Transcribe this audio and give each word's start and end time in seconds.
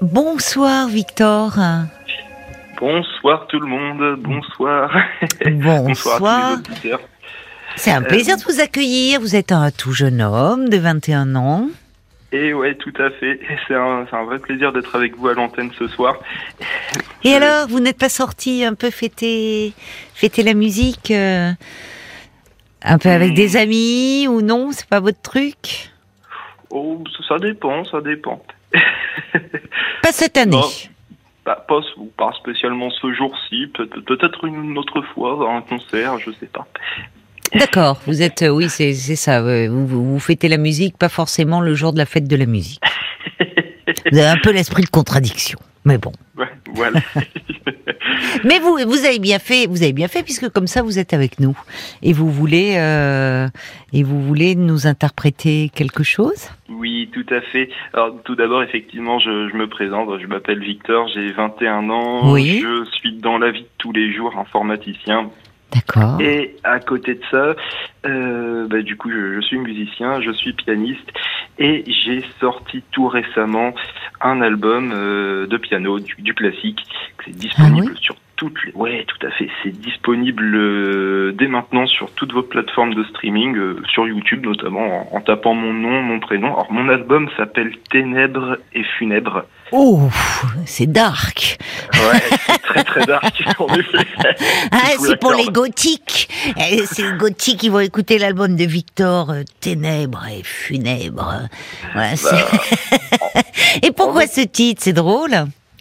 Bonsoir 0.00 0.86
Victor. 0.86 1.58
Bonsoir 2.78 3.48
tout 3.48 3.58
le 3.58 3.66
monde, 3.66 4.16
bonsoir. 4.20 4.96
Bonsoir. 5.50 6.58
C'est 7.74 7.90
un 7.90 8.02
plaisir 8.02 8.36
de 8.36 8.42
vous 8.42 8.60
accueillir. 8.60 9.20
Vous 9.20 9.34
êtes 9.34 9.50
un 9.50 9.72
tout 9.72 9.90
jeune 9.90 10.22
homme 10.22 10.68
de 10.68 10.76
21 10.76 11.34
ans. 11.34 11.68
Et 12.30 12.54
ouais, 12.54 12.76
tout 12.76 12.92
à 13.00 13.10
fait. 13.10 13.40
C'est 13.66 13.74
un, 13.74 14.06
un, 14.12 14.24
vrai 14.24 14.38
plaisir 14.38 14.72
d'être 14.72 14.94
avec 14.94 15.16
vous 15.16 15.26
à 15.26 15.34
l'antenne 15.34 15.72
ce 15.76 15.88
soir. 15.88 16.16
Et 17.24 17.34
alors, 17.34 17.66
vous 17.66 17.80
n'êtes 17.80 17.98
pas 17.98 18.08
sorti 18.08 18.62
un 18.64 18.74
peu 18.74 18.90
fêter, 18.90 19.72
fêter 20.14 20.44
la 20.44 20.54
musique, 20.54 21.10
euh, 21.10 21.50
un 22.82 22.98
peu 22.98 23.08
avec 23.08 23.34
des 23.34 23.56
amis 23.56 24.28
ou 24.28 24.42
non? 24.42 24.70
C'est 24.70 24.88
pas 24.88 25.00
votre 25.00 25.20
truc? 25.22 25.90
Oh, 26.70 27.02
ça 27.26 27.38
dépend, 27.38 27.84
ça 27.84 28.00
dépend. 28.00 28.40
pas 30.02 30.12
cette 30.12 30.36
année. 30.36 30.60
Bah, 31.44 31.64
pas, 31.66 31.80
pas 32.16 32.32
spécialement 32.38 32.90
ce 32.90 33.12
jour-ci, 33.14 33.68
peut-être 34.06 34.44
une 34.44 34.76
autre 34.76 35.02
fois, 35.14 35.50
un 35.50 35.62
concert, 35.62 36.18
je 36.18 36.30
sais 36.32 36.46
pas. 36.46 36.66
D'accord, 37.54 38.00
vous 38.06 38.20
êtes, 38.20 38.42
euh, 38.42 38.48
oui, 38.48 38.68
c'est 38.68 38.92
ça. 38.92 39.40
Vous, 39.68 39.86
vous, 39.86 40.20
fêtez 40.20 40.48
la 40.48 40.58
musique, 40.58 40.98
pas 40.98 41.08
forcément 41.08 41.60
le 41.60 41.74
jour 41.74 41.92
de 41.92 41.98
la 41.98 42.04
fête 42.04 42.28
de 42.28 42.36
la 42.36 42.44
musique. 42.44 42.82
vous 44.12 44.18
avez 44.18 44.28
un 44.28 44.36
peu 44.36 44.52
l'esprit 44.52 44.82
de 44.82 44.90
contradiction, 44.90 45.58
mais 45.84 45.96
bon. 45.96 46.12
Ouais, 46.36 46.50
voilà. 46.74 47.00
mais 48.44 48.58
vous, 48.58 48.78
vous 48.86 49.04
avez 49.04 49.18
bien 49.18 49.38
fait, 49.38 49.66
vous 49.66 49.82
avez 49.82 49.92
bien 49.92 50.08
fait 50.08 50.22
puisque 50.22 50.48
comme 50.50 50.66
ça 50.66 50.82
vous 50.82 50.98
êtes 50.98 51.12
avec 51.12 51.40
nous 51.40 51.56
et 52.02 52.12
vous 52.12 52.30
voulez 52.30 52.74
euh, 52.76 53.48
et 53.92 54.02
vous 54.02 54.20
voulez 54.22 54.54
nous 54.54 54.86
interpréter 54.86 55.70
quelque 55.74 56.02
chose? 56.02 56.50
Oui, 56.68 57.10
tout 57.12 57.26
à 57.34 57.40
fait. 57.40 57.70
Alors 57.92 58.14
tout 58.24 58.34
d'abord, 58.34 58.62
effectivement, 58.62 59.18
je, 59.18 59.48
je, 59.48 59.56
me 59.56 59.68
présente. 59.68 60.18
Je 60.20 60.26
m'appelle 60.26 60.60
Victor, 60.60 61.08
j'ai 61.08 61.32
21 61.32 61.90
ans. 61.90 62.32
Oui. 62.32 62.60
Je 62.62 62.84
suis 62.92 63.14
dans 63.14 63.38
la 63.38 63.50
vie 63.50 63.62
de 63.62 63.68
tous 63.78 63.92
les 63.92 64.12
jours 64.12 64.36
informaticien. 64.38 65.30
D'accord. 65.72 66.20
Et 66.20 66.56
à 66.64 66.80
côté 66.80 67.14
de 67.14 67.20
ça, 67.30 67.54
euh, 68.06 68.66
bah, 68.68 68.80
du 68.80 68.96
coup, 68.96 69.10
je, 69.10 69.34
je, 69.34 69.40
suis 69.42 69.58
musicien, 69.58 70.20
je 70.22 70.30
suis 70.32 70.54
pianiste, 70.54 71.12
et 71.58 71.84
j'ai 71.86 72.24
sorti 72.40 72.82
tout 72.90 73.08
récemment 73.08 73.74
un 74.20 74.40
album 74.40 74.92
euh, 74.92 75.46
de 75.46 75.56
piano, 75.56 75.98
du, 75.98 76.14
du 76.18 76.34
classique, 76.34 76.84
c'est 77.24 77.36
disponible 77.36 77.88
ah 77.88 77.92
oui 77.94 77.98
sur 78.00 78.16
toutes 78.38 78.64
les... 78.64 78.72
Ouais, 78.72 79.04
tout 79.06 79.26
à 79.26 79.30
fait. 79.32 79.50
C'est 79.62 79.78
disponible 79.78 80.54
euh, 80.54 81.34
dès 81.36 81.48
maintenant 81.48 81.86
sur 81.86 82.10
toutes 82.12 82.32
vos 82.32 82.42
plateformes 82.42 82.94
de 82.94 83.04
streaming, 83.04 83.54
euh, 83.56 83.82
sur 83.92 84.06
YouTube 84.06 84.46
notamment, 84.46 85.10
en, 85.12 85.16
en, 85.16 85.20
tapant 85.20 85.54
mon 85.54 85.74
nom, 85.74 86.02
mon 86.02 86.20
prénom. 86.20 86.54
Alors, 86.54 86.72
mon 86.72 86.88
album 86.88 87.28
s'appelle 87.36 87.72
Ténèbres 87.90 88.56
et 88.72 88.84
Funèbres. 88.96 89.44
Oh, 89.72 90.08
c'est 90.64 90.86
dark. 90.86 91.58
Ouais, 91.92 92.20
c'est 92.46 92.62
très 92.62 92.84
très 92.84 93.04
dark. 93.04 93.44
Ah, 94.70 94.92
c'est 94.98 95.18
pour 95.18 95.32
les 95.34 95.46
gothiques. 95.46 96.28
C'est 96.86 97.02
les 97.02 97.18
gothiques 97.18 97.60
qui 97.60 97.68
vont 97.68 97.80
écouter 97.80 98.18
l'album 98.18 98.56
de 98.56 98.64
Victor, 98.64 99.30
euh, 99.30 99.42
Ténèbres 99.60 100.26
et 100.30 100.42
Funèbres. 100.44 101.48
Ouais, 101.96 102.14
bah, 102.22 103.40
et 103.82 103.90
pourquoi 103.92 104.26
ce 104.26 104.42
titre? 104.42 104.82
C'est 104.82 104.92
drôle, 104.92 105.32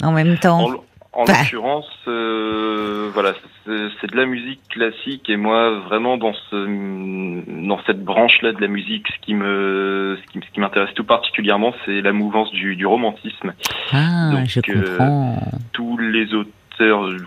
en 0.02 0.12
même 0.12 0.38
temps. 0.38 0.72
En, 0.72 0.87
en 1.18 1.26
bah. 1.26 1.34
l'occurrence, 1.40 1.90
euh, 2.08 3.10
voilà, 3.14 3.34
c'est 3.66 4.12
de 4.12 4.16
la 4.16 4.26
musique 4.28 4.62
classique 4.70 5.30
et 5.30 5.36
moi 5.36 5.80
vraiment 5.80 6.16
dans 6.18 6.34
ce 6.34 7.66
dans 7.68 7.82
cette 7.88 8.04
branche-là 8.04 8.54
de 8.54 8.62
la 8.62 8.68
musique, 8.68 9.08
ce 9.08 9.26
qui 9.26 9.34
me 9.34 10.18
ce 10.24 10.40
qui, 10.52 10.60
m'intéresse 10.60 10.94
tout 10.94 11.04
particulièrement, 11.04 11.74
c'est 11.86 12.02
la 12.02 12.14
mouvance 12.14 12.52
du, 12.52 12.76
du 12.76 12.86
romantisme. 12.86 13.54
Ah, 13.92 14.30
Donc, 14.32 14.46
je 14.48 14.62
comprends. 14.62 15.38
Euh, 15.42 15.58
tous 15.74 15.98
les 15.98 16.34
auteurs 16.34 16.52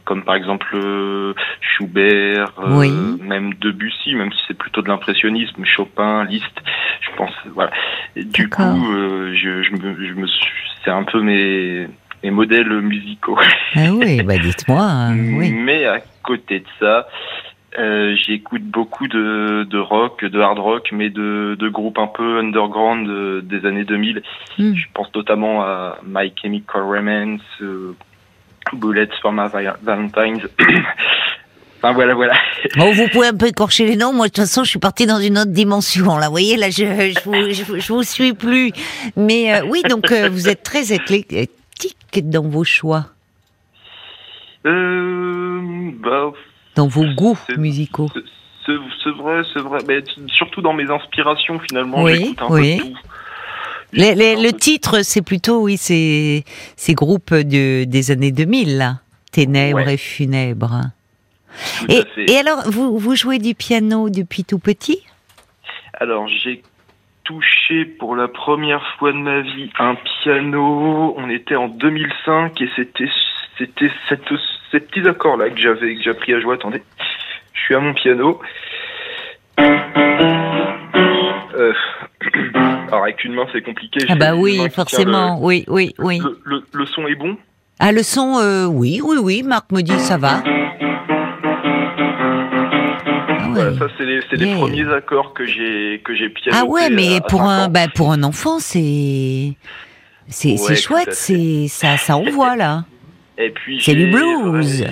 comme 0.04 0.22
par 0.22 0.36
exemple 0.36 0.68
euh, 0.74 1.34
Schubert, 1.60 2.52
oui. 2.68 2.90
euh, 2.90 3.16
même 3.20 3.54
Debussy, 3.54 4.14
même 4.14 4.32
si 4.32 4.38
c'est 4.46 4.56
plutôt 4.56 4.82
de 4.82 4.88
l'impressionnisme, 4.88 5.64
Chopin, 5.64 6.24
Liszt, 6.24 6.62
je 7.00 7.16
pense, 7.16 7.32
voilà. 7.54 7.72
Du 8.16 8.48
coup, 8.48 8.62
euh, 8.62 9.34
je, 9.34 9.62
je 9.62 9.72
me, 9.72 10.06
je 10.06 10.14
me 10.14 10.26
c'est 10.84 10.90
un 10.90 11.02
peu 11.02 11.20
mes 11.20 11.88
mes 12.22 12.30
modèles 12.30 12.80
musicaux. 12.80 13.38
Ah 13.76 13.92
oui, 13.92 14.22
bah 14.22 14.36
dites-moi. 14.36 14.82
Hein, 14.82 15.16
oui. 15.36 15.52
Mais 15.52 15.86
à 15.86 16.00
côté 16.24 16.58
de 16.58 16.66
ça, 16.80 17.06
euh, 17.78 18.16
j'écoute 18.16 18.62
beaucoup 18.64 19.06
de, 19.06 19.64
de 19.68 19.78
rock, 19.78 20.24
de 20.24 20.40
hard 20.40 20.58
rock, 20.58 20.88
mais 20.92 21.08
de, 21.08 21.56
de 21.58 21.68
groupes 21.68 21.98
un 21.98 22.08
peu 22.08 22.40
underground 22.40 23.06
de, 23.06 23.40
des 23.44 23.64
années 23.66 23.84
2000. 23.84 24.22
Mm. 24.58 24.74
Je 24.74 24.86
pense 24.92 25.14
notamment 25.14 25.62
à 25.62 25.98
My 26.04 26.32
Chemical 26.40 26.82
Romance, 26.82 27.40
euh, 27.62 27.94
Bullets 28.72 29.10
for 29.22 29.32
My 29.32 29.46
Valentine's. 29.82 30.42
Enfin 31.82 31.94
voilà, 31.94 32.14
voilà. 32.14 32.34
Bon, 32.76 32.92
vous 32.92 33.08
pouvez 33.08 33.28
un 33.28 33.34
peu 33.34 33.46
écorcher 33.46 33.86
les 33.86 33.96
noms. 33.96 34.12
Moi, 34.12 34.26
de 34.26 34.32
toute 34.32 34.44
façon, 34.44 34.64
je 34.64 34.68
suis 34.68 34.78
partie 34.78 35.06
dans 35.06 35.18
une 35.18 35.38
autre 35.38 35.50
dimension. 35.50 36.18
Là, 36.18 36.26
vous 36.26 36.32
voyez, 36.32 36.58
là, 36.58 36.68
je 36.68 36.84
je 36.84 37.24
vous, 37.24 37.34
je, 37.52 37.80
je 37.80 37.92
vous 37.92 38.02
suis 38.02 38.34
plus. 38.34 38.70
Mais 39.16 39.54
euh, 39.54 39.64
oui, 39.66 39.80
donc 39.88 40.12
euh, 40.12 40.28
vous 40.28 40.50
êtes 40.50 40.62
très 40.62 40.92
éclectique 40.92 41.50
dans 42.18 42.42
vos 42.48 42.64
choix. 42.64 43.06
Euh, 44.66 45.90
bah, 46.00 46.32
dans 46.74 46.86
vos 46.88 47.04
goûts 47.14 47.38
musicaux. 47.56 48.08
C'est 48.66 49.10
vrai, 49.16 49.42
c'est 49.52 49.60
vrai. 49.60 49.78
Mais 49.88 50.02
surtout 50.28 50.60
dans 50.60 50.72
mes 50.74 50.90
inspirations, 50.90 51.58
finalement, 51.60 52.02
oui, 52.02 52.34
un 52.38 52.46
oui. 52.50 52.76
peu 52.78 52.84
tout. 52.84 52.94
Les, 53.92 54.14
les, 54.14 54.36
le 54.36 54.52
titre, 54.52 55.02
c'est 55.02 55.22
plutôt, 55.22 55.62
oui, 55.62 55.76
c'est 55.76 56.44
ces 56.76 56.94
groupes 56.94 57.34
de, 57.34 57.84
des 57.84 58.10
années 58.12 58.30
2000, 58.32 58.76
là. 58.76 59.00
Ténèbres 59.32 59.78
Ouais. 59.86 59.94
et 59.94 59.96
funèbres. 59.96 60.82
Et 61.88 62.36
alors, 62.36 62.62
vous, 62.70 62.98
vous 62.98 63.16
jouez 63.16 63.38
du 63.38 63.54
piano 63.54 64.08
depuis 64.10 64.44
tout 64.44 64.58
petit? 64.58 65.02
Alors, 65.94 66.28
j'ai 66.28 66.62
touché 67.30 67.84
pour 67.84 68.16
la 68.16 68.26
première 68.26 68.84
fois 68.98 69.12
de 69.12 69.18
ma 69.18 69.40
vie 69.40 69.70
un 69.78 69.94
piano. 69.94 71.14
On 71.16 71.30
était 71.30 71.54
en 71.54 71.68
2005 71.68 72.60
et 72.60 72.68
c'était 72.74 73.08
c'était 73.56 73.90
cette, 74.08 74.24
ces 74.72 74.80
petits 74.80 75.06
accords 75.06 75.36
là 75.36 75.48
que 75.48 75.60
j'avais 75.60 75.94
que 75.94 76.02
j'ai 76.02 76.10
appris 76.10 76.34
à 76.34 76.40
jouer. 76.40 76.56
Attendez, 76.56 76.82
je 77.52 77.60
suis 77.60 77.76
à 77.76 77.80
mon 77.80 77.94
piano. 77.94 78.40
Euh, 79.60 81.72
alors 82.88 83.04
avec 83.04 83.22
une 83.22 83.34
main 83.34 83.46
c'est 83.52 83.62
compliqué. 83.62 84.00
Ah 84.08 84.16
bah 84.16 84.34
oui, 84.34 84.58
forcément, 84.74 85.38
oui, 85.40 85.64
oui, 85.68 85.94
oui. 85.98 86.18
Le, 86.18 86.40
le, 86.44 86.56
le, 86.56 86.64
le 86.72 86.86
son 86.86 87.06
est 87.06 87.14
bon? 87.14 87.36
Ah, 87.78 87.92
le 87.92 88.02
son, 88.02 88.38
euh, 88.38 88.66
oui, 88.66 89.00
oui, 89.04 89.18
oui, 89.22 89.42
Marc 89.44 89.70
me 89.70 89.82
dit 89.82 90.00
ça 90.00 90.18
va. 90.18 90.42
Ah 93.70 93.76
Voilà, 93.78 93.84
ouais. 93.84 93.88
ça 93.88 93.94
c'est 94.30 94.36
les, 94.36 94.54
premiers 94.54 94.92
accords 94.92 95.32
que 95.34 95.44
j'ai 95.46 96.00
que 96.04 96.14
j'ai. 96.14 96.32
Ah 96.52 96.64
ouais, 96.64 96.90
mais 96.90 97.14
à- 97.14 97.16
à 97.16 97.20
pour 97.20 97.42
un, 97.42 97.68
bah, 97.68 97.88
pour 97.94 98.12
un 98.12 98.22
enfant, 98.22 98.58
c'est, 98.58 99.52
c'est, 100.28 100.60
Ouais, 100.60 100.76
chouette, 100.76 101.12
c'est, 101.12 101.66
ça, 101.68 101.96
ça 101.96 102.16
envoie 102.16 102.56
là. 102.56 102.84
Et 103.38 103.50
puis 103.50 103.80
C'est 103.82 103.94
du 103.94 104.10
blues. 104.10 104.84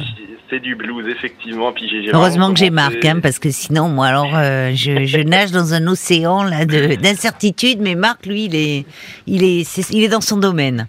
c'est 0.50 0.60
du 0.60 0.74
blues 0.74 1.06
effectivement. 1.08 1.72
Puis 1.72 1.88
j'ai 1.90 2.04
j'ai 2.04 2.14
Heureusement 2.14 2.52
que 2.52 2.58
j'ai 2.58 2.70
Marc, 2.70 3.04
hein, 3.04 3.20
parce 3.22 3.38
que 3.38 3.50
sinon, 3.50 3.88
moi, 3.88 4.06
alors, 4.06 4.30
euh, 4.34 4.72
je, 4.74 5.04
je 5.04 5.18
nage 5.34 5.50
dans 5.50 5.74
un 5.74 5.86
océan 5.86 6.42
là 6.44 6.64
de, 6.64 6.94
d'incertitude, 6.94 7.80
mais 7.80 7.94
Marc, 7.94 8.24
lui, 8.26 8.44
il 8.46 8.54
est, 8.56 8.86
il 9.26 9.44
est, 9.44 9.90
il 9.92 10.02
est 10.04 10.08
dans 10.08 10.20
son 10.22 10.38
domaine. 10.38 10.86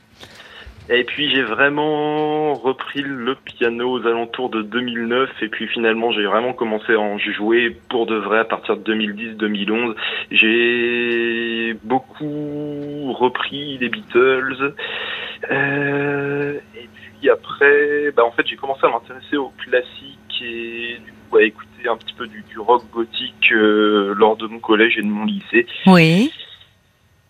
Et 0.91 1.03
puis 1.03 1.29
j'ai 1.29 1.43
vraiment 1.43 2.55
repris 2.55 3.03
le 3.03 3.35
piano 3.35 3.91
aux 3.91 4.07
alentours 4.07 4.49
de 4.49 4.63
2009 4.63 5.29
et 5.43 5.47
puis 5.47 5.67
finalement 5.67 6.11
j'ai 6.11 6.25
vraiment 6.25 6.53
commencé 6.53 6.93
à 6.93 6.99
en 6.99 7.19
jouer 7.19 7.77
pour 7.89 8.07
de 8.07 8.15
vrai 8.15 8.39
à 8.39 8.45
partir 8.45 8.75
de 8.75 8.95
2010-2011. 8.95 9.93
J'ai 10.31 11.77
beaucoup 11.83 13.13
repris 13.13 13.77
les 13.77 13.89
Beatles 13.89 14.73
euh, 15.51 16.53
et 16.75 16.89
puis 17.19 17.29
après, 17.29 18.11
bah 18.17 18.25
en 18.25 18.31
fait 18.31 18.47
j'ai 18.47 18.55
commencé 18.55 18.81
à 18.83 18.89
m'intéresser 18.89 19.37
au 19.37 19.51
classique 19.63 20.41
et 20.41 20.97
du 21.05 21.13
coup 21.29 21.37
à 21.37 21.43
écouter 21.43 21.87
un 21.87 21.97
petit 21.97 22.15
peu 22.15 22.25
du, 22.25 22.43
du 22.49 22.57
rock 22.57 22.83
gothique 22.91 23.51
euh, 23.51 24.15
lors 24.17 24.37
de 24.37 24.47
mon 24.47 24.59
collège 24.59 24.97
et 24.97 25.03
de 25.03 25.07
mon 25.07 25.25
lycée. 25.25 25.67
Oui. 25.85 26.31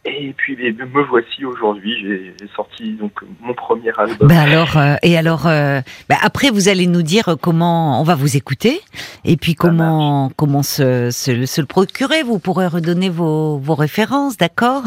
Et 0.05 0.33
puis 0.37 0.55
me 0.55 1.03
voici 1.03 1.43
aujourd'hui, 1.43 1.93
j'ai 1.99 2.33
sorti 2.55 2.93
donc 2.93 3.11
mon 3.41 3.53
premier 3.53 3.91
album. 3.97 4.29
Ben 4.29 4.37
alors, 4.39 4.77
euh, 4.77 4.95
et 5.03 5.17
alors, 5.17 5.45
euh, 5.45 5.81
ben 6.07 6.15
après, 6.21 6.51
vous 6.51 6.69
allez 6.69 6.87
nous 6.87 7.01
dire 7.01 7.35
comment 7.41 7.99
on 7.99 8.03
va 8.03 8.15
vous 8.15 8.37
écouter, 8.37 8.79
et 9.25 9.35
puis 9.35 9.55
comment 9.55 10.31
comment 10.37 10.63
se, 10.63 11.11
se, 11.11 11.45
se 11.45 11.59
le 11.61 11.67
procurer. 11.67 12.23
Vous 12.23 12.39
pourrez 12.39 12.67
redonner 12.67 13.09
vos, 13.09 13.57
vos 13.57 13.75
références, 13.75 14.37
d'accord? 14.37 14.83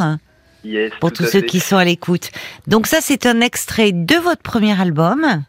Yes, 0.65 0.93
Pour 1.01 1.13
tous 1.13 1.25
ceux 1.25 1.41
fait. 1.41 1.47
qui 1.47 1.61
sont 1.61 1.77
à 1.77 1.85
l'écoute. 1.85 2.31
Donc 2.67 2.87
ça, 2.87 2.99
c'est 3.03 3.27
un 3.27 3.41
extrait 3.43 3.93
de 3.93 4.15
votre 4.17 4.41
premier 4.43 4.81
album. 4.81 5.45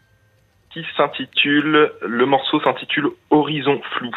qui 0.72 0.84
s'intitule, 0.96 1.90
le 2.02 2.26
morceau 2.26 2.60
s'intitule 2.60 3.08
Horizon 3.30 3.80
flou. 3.96 4.10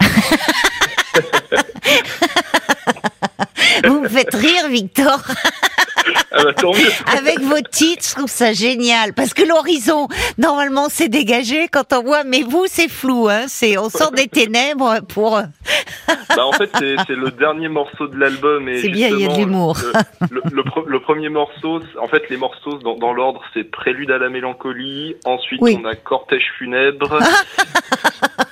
Vous 3.86 4.00
me 4.00 4.08
faites 4.08 4.34
rire, 4.34 4.68
Victor. 4.68 5.20
Ah 6.32 6.44
bah, 6.44 6.52
tant 6.54 6.72
mieux. 6.72 6.90
Avec 7.18 7.40
vos 7.40 7.60
titres, 7.60 8.04
je 8.08 8.14
trouve 8.14 8.30
ça 8.30 8.52
génial. 8.52 9.12
Parce 9.14 9.34
que 9.34 9.42
l'horizon, 9.42 10.08
normalement, 10.38 10.86
c'est 10.88 11.08
dégagé 11.08 11.68
quand 11.68 11.92
on 11.92 12.02
voit, 12.02 12.24
mais 12.24 12.42
vous, 12.42 12.64
c'est 12.66 12.88
flou, 12.88 13.28
hein. 13.28 13.44
C'est, 13.48 13.76
on 13.78 13.88
sort 13.90 14.12
des 14.12 14.26
ténèbres 14.28 15.00
pour. 15.08 15.40
Bah, 16.28 16.46
en 16.46 16.52
fait, 16.52 16.70
c'est 16.78 17.14
le 17.14 17.30
dernier 17.32 17.68
morceau 17.68 18.06
de 18.06 18.16
l'album. 18.16 18.68
et 18.68 18.80
C'est 18.80 18.88
bien, 18.88 19.08
il 19.08 19.20
y 19.20 19.24
a 19.26 19.28
de 19.28 19.38
l'humour. 19.38 19.76
Le, 20.30 20.36
le- 20.36 20.42
le 20.50 20.62
pre- 20.62 20.86
le 20.86 21.00
premier 21.00 21.28
morceau, 21.28 21.80
en 22.00 22.08
fait, 22.08 22.22
les 22.30 22.36
morceaux 22.36 22.78
dans, 22.78 22.96
dans 22.96 23.12
l'ordre, 23.12 23.42
c'est 23.54 23.64
Prélude 23.64 24.10
à 24.10 24.18
la 24.18 24.28
mélancolie. 24.30 25.16
Ensuite, 25.24 25.60
Oui. 25.60 25.78
on 25.82 25.86
a 25.86 25.94
Cortège 25.94 26.46
funèbre. 26.58 27.18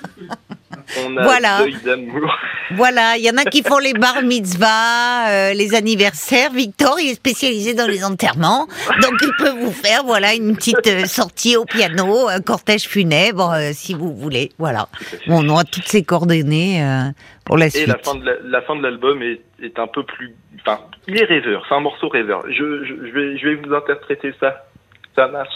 on 1.05 1.17
a 1.17 1.23
Voilà. 1.23 1.59
Deuil 1.62 1.77
d'amour. 1.85 2.35
Voilà, 2.73 3.17
il 3.17 3.25
y 3.25 3.31
en 3.31 3.37
a 3.37 3.44
qui 3.44 3.62
font 3.62 3.79
les 3.79 3.93
bar 3.93 4.23
mitzvahs, 4.23 5.29
euh, 5.31 5.53
les 5.55 5.75
anniversaires. 5.75 6.50
Victor, 6.53 6.99
il 7.00 7.11
est 7.11 7.15
spécialisé 7.15 7.75
dans 7.75 7.87
les 7.87 8.05
enterrements. 8.05 8.67
Donc, 9.03 9.12
il 9.23 9.31
peut 9.38 9.50
vous 9.50 9.71
faire, 9.71 10.03
voilà, 10.05 10.35
une 10.35 10.56
petite 10.56 10.87
euh, 10.88 11.05
sortie 11.06 11.56
au 11.56 11.65
piano, 11.65 12.29
un 12.29 12.41
cortège 12.41 12.88
funèbre, 12.88 13.53
euh, 13.53 13.71
si 13.73 13.94
vous 13.94 14.15
voulez. 14.15 14.50
Voilà. 14.59 14.88
On 15.29 15.49
aura 15.49 15.62
toutes 15.65 15.87
ces 15.87 16.03
coordonnées 16.03 16.83
euh, 16.83 17.03
pour 17.44 17.56
la 17.56 17.67
Et 17.67 17.71
suite. 17.71 17.87
la 17.87 17.99
fin 17.99 18.15
de 18.17 18.25
la, 18.25 18.33
la 18.43 18.62
fin 18.62 18.75
de 18.75 18.83
l'album 18.83 19.23
est, 19.23 19.41
est 19.62 19.79
un 19.79 19.87
peu 19.87 20.03
plus. 20.05 20.35
Enfin, 20.61 20.81
il 21.06 21.17
est 21.21 21.25
rêveur. 21.25 21.65
C'est 21.69 21.75
un 21.77 21.81
morceau 21.81 22.09
rêveur. 22.09 22.43
Je, 22.49 22.85
je, 22.85 23.06
je 23.06 23.12
vais, 23.12 23.38
je 23.38 23.49
vais 23.49 23.55
vous 23.55 23.73
interpréter 23.75 24.35
ça. 24.41 24.67
Ça 25.15 25.29
marche. 25.29 25.55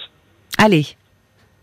Allez. 0.59 0.87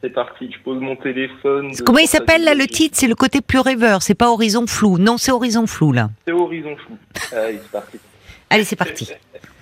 C'est 0.04 0.12
parti. 0.12 0.52
Je 0.52 0.60
pose 0.64 0.80
mon 0.80 0.96
téléphone. 0.96 1.72
Comment 1.86 2.00
il 2.00 2.08
s'appelle 2.08 2.44
là 2.44 2.54
le 2.54 2.68
titre? 2.68 2.96
C'est 2.98 3.08
le 3.08 3.16
côté 3.16 3.42
plus 3.42 3.60
rêveur. 3.60 4.04
C'est 4.04 4.14
pas 4.16 4.30
Horizon 4.30 4.68
flou. 4.68 4.98
Non, 4.98 5.18
c'est 5.18 5.32
Horizon 5.32 5.66
flou 5.66 5.92
là. 5.92 6.10
C'est 6.26 6.34
Horizon 6.34 6.76
Flou. 6.78 6.98
Allez, 7.32 7.60
c'est 7.64 7.72
parti. 7.72 7.98
Allez, 8.50 8.64
c'est 8.64 8.76
parti. 8.76 9.12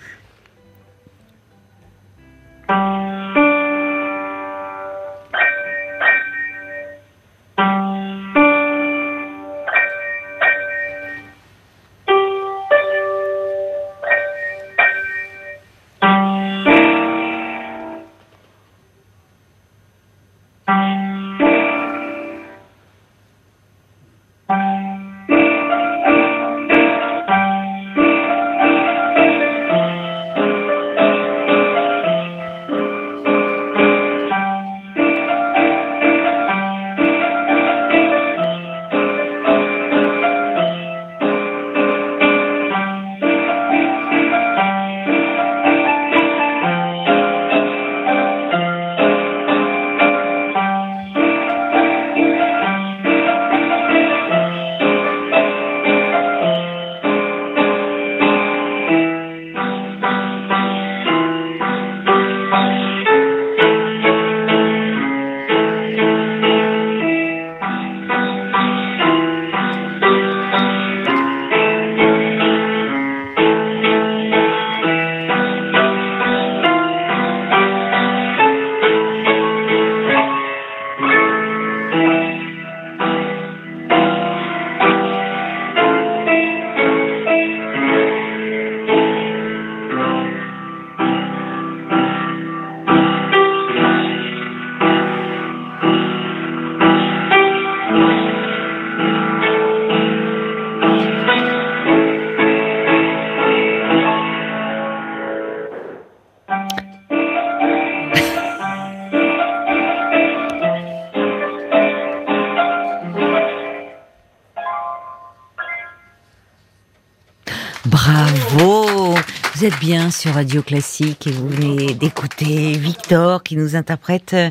Bravo 118.52 119.16
Vous 119.56 119.66
êtes 119.66 119.80
bien 119.80 120.12
sur 120.12 120.34
Radio 120.34 120.62
Classique 120.62 121.26
et 121.28 121.32
vous 121.32 121.48
venez 121.48 121.94
d'écouter 121.94 122.74
Victor 122.74 123.42
qui 123.44 123.56
nous 123.56 123.76
interprète 123.76 124.34
euh, 124.34 124.50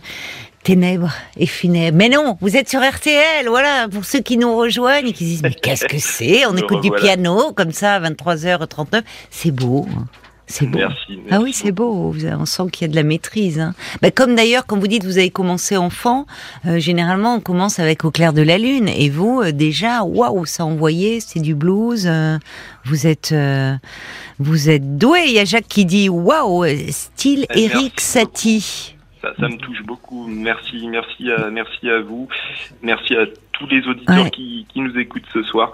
Ténèbres 0.64 1.12
et 1.36 1.46
funèbres. 1.46 1.96
Mais 1.96 2.08
non, 2.08 2.36
vous 2.40 2.56
êtes 2.56 2.68
sur 2.68 2.80
RTL, 2.80 3.46
voilà, 3.46 3.86
pour 3.88 4.04
ceux 4.04 4.20
qui 4.20 4.36
nous 4.36 4.56
rejoignent 4.56 5.08
et 5.08 5.12
qui 5.12 5.24
se 5.24 5.30
disent 5.30 5.42
mais 5.42 5.54
qu'est-ce 5.54 5.84
que 5.84 5.98
c'est? 5.98 6.46
On 6.46 6.56
écoute 6.56 6.80
du 6.80 6.90
piano 6.90 7.52
comme 7.52 7.70
ça 7.70 7.94
à 7.94 8.00
23h39, 8.00 9.02
c'est 9.30 9.50
beau. 9.50 9.86
C'est 10.46 10.66
beau. 10.66 10.78
Merci. 10.78 11.18
Ah 11.30 11.40
oui, 11.40 11.52
c'est 11.54 11.72
beau. 11.72 12.14
On 12.38 12.44
sent 12.44 12.62
qu'il 12.70 12.82
y 12.82 12.84
a 12.84 12.90
de 12.90 12.96
la 12.96 13.02
maîtrise. 13.02 13.58
Hein. 13.60 13.74
Bah, 14.02 14.10
comme 14.10 14.34
d'ailleurs, 14.34 14.66
quand 14.66 14.78
vous 14.78 14.86
dites 14.88 15.00
que 15.02 15.06
vous 15.06 15.16
avez 15.18 15.30
commencé 15.30 15.76
enfant, 15.76 16.26
euh, 16.66 16.78
généralement 16.78 17.34
on 17.36 17.40
commence 17.40 17.78
avec 17.78 18.04
Au 18.04 18.10
clair 18.10 18.32
de 18.34 18.42
la 18.42 18.58
lune. 18.58 18.88
Et 18.88 19.08
vous, 19.08 19.40
euh, 19.40 19.52
déjà, 19.52 20.02
waouh, 20.04 20.44
ça 20.44 20.64
envoyait, 20.66 21.20
c'est 21.20 21.40
du 21.40 21.54
blues. 21.54 22.06
euh, 22.06 22.38
vous 22.84 23.06
êtes, 23.06 23.32
euh, 23.32 23.74
vous 24.38 24.68
êtes 24.68 24.98
doué. 24.98 25.22
Il 25.26 25.32
y 25.32 25.38
a 25.38 25.44
Jacques 25.46 25.66
qui 25.68 25.86
dit 25.86 26.08
waouh, 26.10 26.64
euh, 26.64 26.76
style 26.90 27.46
Eh, 27.54 27.64
Eric 27.64 27.98
Satie. 28.00 28.94
Ça, 29.22 29.30
ça 29.40 29.48
me 29.48 29.56
touche 29.56 29.82
beaucoup. 29.86 30.26
Merci, 30.28 30.86
merci 30.88 31.30
à, 31.32 31.48
merci 31.50 31.88
à 31.88 32.00
vous. 32.02 32.28
Merci 32.82 33.14
à 33.16 33.24
tous 33.52 33.66
les 33.68 33.86
auditeurs 33.86 34.24
Ouais. 34.24 34.30
qui, 34.30 34.66
qui 34.68 34.80
nous 34.80 34.94
écoutent 34.98 35.22
ce 35.32 35.42
soir. 35.44 35.72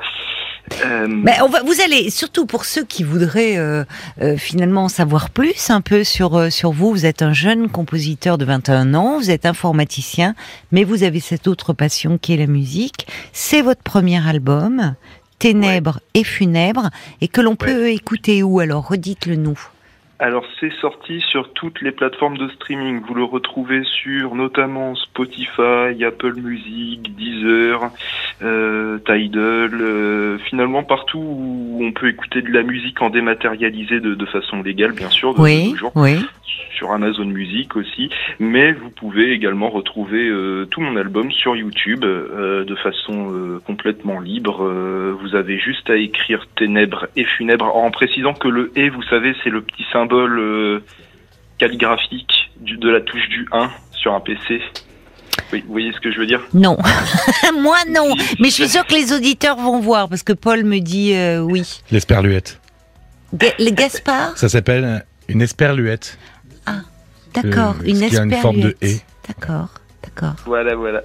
Euh, 0.85 1.07
Mais 1.09 1.41
on 1.43 1.49
va, 1.49 1.63
vous 1.63 1.81
allez, 1.81 2.11
surtout 2.11 2.47
pour 2.47 2.65
ceux 2.65 2.85
qui 2.85 3.03
voudraient 3.03 3.57
euh, 3.57 3.85
euh, 4.21 4.37
finalement 4.37 4.85
en 4.85 4.89
savoir 4.89 5.31
plus 5.31 5.71
un 5.71 5.81
peu 5.81 6.05
sur, 6.05 6.37
euh, 6.37 6.51
sur 6.51 6.73
vous, 6.73 6.91
vous 6.91 7.07
êtes 7.07 7.23
un 7.23 7.33
jeune 7.33 7.69
compositeur 7.69 8.39
de 8.39 8.45
21 8.45 8.95
ans, 8.95 9.19
vous 9.19 9.31
êtes 9.31 9.47
informaticien, 9.47 10.35
mais 10.73 10.85
vous 10.85 11.03
avez 11.03 11.21
cette 11.21 11.49
autre 11.49 11.73
passion 11.73 12.19
qui 12.19 12.35
est 12.35 12.37
la 12.37 12.47
musique. 12.47 13.07
C'est 13.33 13.63
votre 13.63 13.83
premier 13.83 14.27
album, 14.27 14.95
Ténèbres 15.39 16.01
et 16.15 16.25
Funèbres, 16.25 16.91
et 17.21 17.29
que 17.29 17.41
l'on 17.41 17.57
peut 17.57 17.91
écouter 17.91 18.43
où? 18.43 18.61
Alors 18.61 18.89
Redites-le 18.89 19.37
nous. 19.37 19.59
Alors 20.23 20.45
c'est 20.61 20.71
sorti 20.83 21.23
sur 21.23 21.51
toutes 21.55 21.81
les 21.81 21.93
plateformes 21.93 22.37
de 22.37 22.47
streaming. 22.51 23.01
Vous 23.09 23.15
le 23.15 23.25
retrouvez 23.25 23.83
sur 23.85 24.35
notamment 24.35 24.95
Spotify, 24.95 26.05
Apple 26.07 26.35
Music, 26.35 27.17
Deezer, 27.17 27.91
euh, 28.43 28.99
Tidal, 28.99 29.71
euh, 29.81 30.37
finalement 30.51 30.83
partout 30.83 31.19
où 31.19 31.79
on 31.83 31.93
peut 31.93 32.09
écouter 32.11 32.43
de 32.43 32.51
la 32.53 32.63
musique 32.63 33.01
en 33.01 33.09
dématérialisé 33.09 34.01
de, 34.01 34.15
de 34.15 34.27
façon 34.27 34.63
légale, 34.63 34.93
bien 34.93 35.09
sûr, 35.09 35.33
de, 35.35 35.41
Oui, 35.41 35.71
nos 35.71 35.77
jours. 35.77 35.93
oui. 35.95 36.19
sur 36.77 36.93
Amazon 36.93 37.25
Music 37.25 37.77
aussi, 37.77 38.11
mais 38.39 38.73
vous 38.73 38.91
pouvez 38.91 39.33
également 39.33 39.71
retrouver 39.71 40.29
euh, 40.29 40.67
tout 40.71 40.83
mon 40.83 40.97
album 40.97 41.31
sur 41.33 41.57
YouTube 41.57 42.05
euh, 42.05 42.65
de 42.65 42.75
façon 42.75 43.33
euh, 43.33 43.59
complètement 43.67 44.21
libre. 44.21 44.65
Euh, 44.65 45.17
vous 45.19 45.35
avez 45.35 45.59
juste 45.59 45.89
à 45.89 45.97
écrire 45.97 46.47
Ténèbres 46.57 47.07
et 47.17 47.25
Funèbres 47.25 47.75
en 47.75 47.91
précisant 47.91 48.35
que 48.35 48.49
le 48.49 48.71
et, 48.77 48.91
vous 48.91 49.03
savez, 49.05 49.35
c'est 49.43 49.51
le 49.51 49.63
petit 49.63 49.85
symbole 49.91 50.10
euh, 50.17 50.83
calligraphique 51.59 52.51
du, 52.61 52.77
de 52.77 52.89
la 52.89 53.01
touche 53.01 53.29
du 53.29 53.47
1 53.53 53.71
sur 53.93 54.15
un 54.15 54.21
PC. 54.21 54.61
Oui, 55.53 55.63
vous 55.67 55.73
voyez 55.73 55.93
ce 55.93 56.01
que 56.01 56.11
je 56.13 56.19
veux 56.19 56.27
dire? 56.27 56.41
Non, 56.55 56.77
moi 57.61 57.79
non, 57.89 58.15
mais 58.39 58.49
je 58.49 58.55
suis 58.55 58.69
sûre 58.69 58.87
que 58.87 58.95
les 58.95 59.13
auditeurs 59.13 59.57
vont 59.57 59.81
voir 59.81 60.09
parce 60.09 60.23
que 60.23 60.33
Paul 60.33 60.65
me 60.65 60.79
dit 60.81 61.15
euh, 61.15 61.41
oui. 61.41 61.81
L'esperluette. 61.91 62.61
Ga- 63.35 63.55
le 63.59 63.71
Gaspard? 63.71 64.37
Ça 64.37 64.49
s'appelle 64.49 65.05
une 65.29 65.43
esperluette. 65.43 66.19
D'accord, 67.35 67.77
Euh, 67.81 67.85
une 67.87 67.97
ce 67.97 68.07
qui 68.07 68.17
a 68.19 68.23
une 68.25 68.33
forme 68.35 68.61
de 68.61 68.69
esperluette. 68.81 69.05
D'accord, 69.29 69.69
d'accord. 70.03 70.35
Voilà, 70.47 70.75
voilà. 70.75 71.03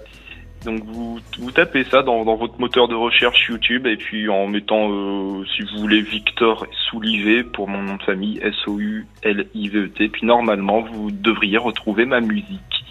Donc 0.66 0.84
vous, 0.84 1.20
vous 1.40 1.52
tapez 1.52 1.84
ça 1.86 2.02
dans, 2.02 2.26
dans 2.26 2.36
votre 2.36 2.60
moteur 2.60 2.88
de 2.88 2.96
recherche 2.96 3.48
YouTube 3.48 3.88
et 3.88 3.96
puis 3.96 4.28
en 4.30 4.48
mettant, 4.48 4.90
euh, 4.92 5.46
si 5.56 5.62
vous 5.62 5.80
voulez, 5.80 6.02
Victor 6.02 6.66
Soulivet 6.90 7.44
pour 7.44 7.68
mon 7.70 7.82
nom 7.84 7.96
de 7.96 8.04
famille, 8.04 8.40
S-O-U-L-I-V-E-T. 8.42 10.10
Puis 10.10 10.26
normalement, 10.26 10.82
vous 10.82 11.12
devriez 11.12 11.58
retrouver 11.58 12.06
ma 12.06 12.20
musique. 12.20 12.86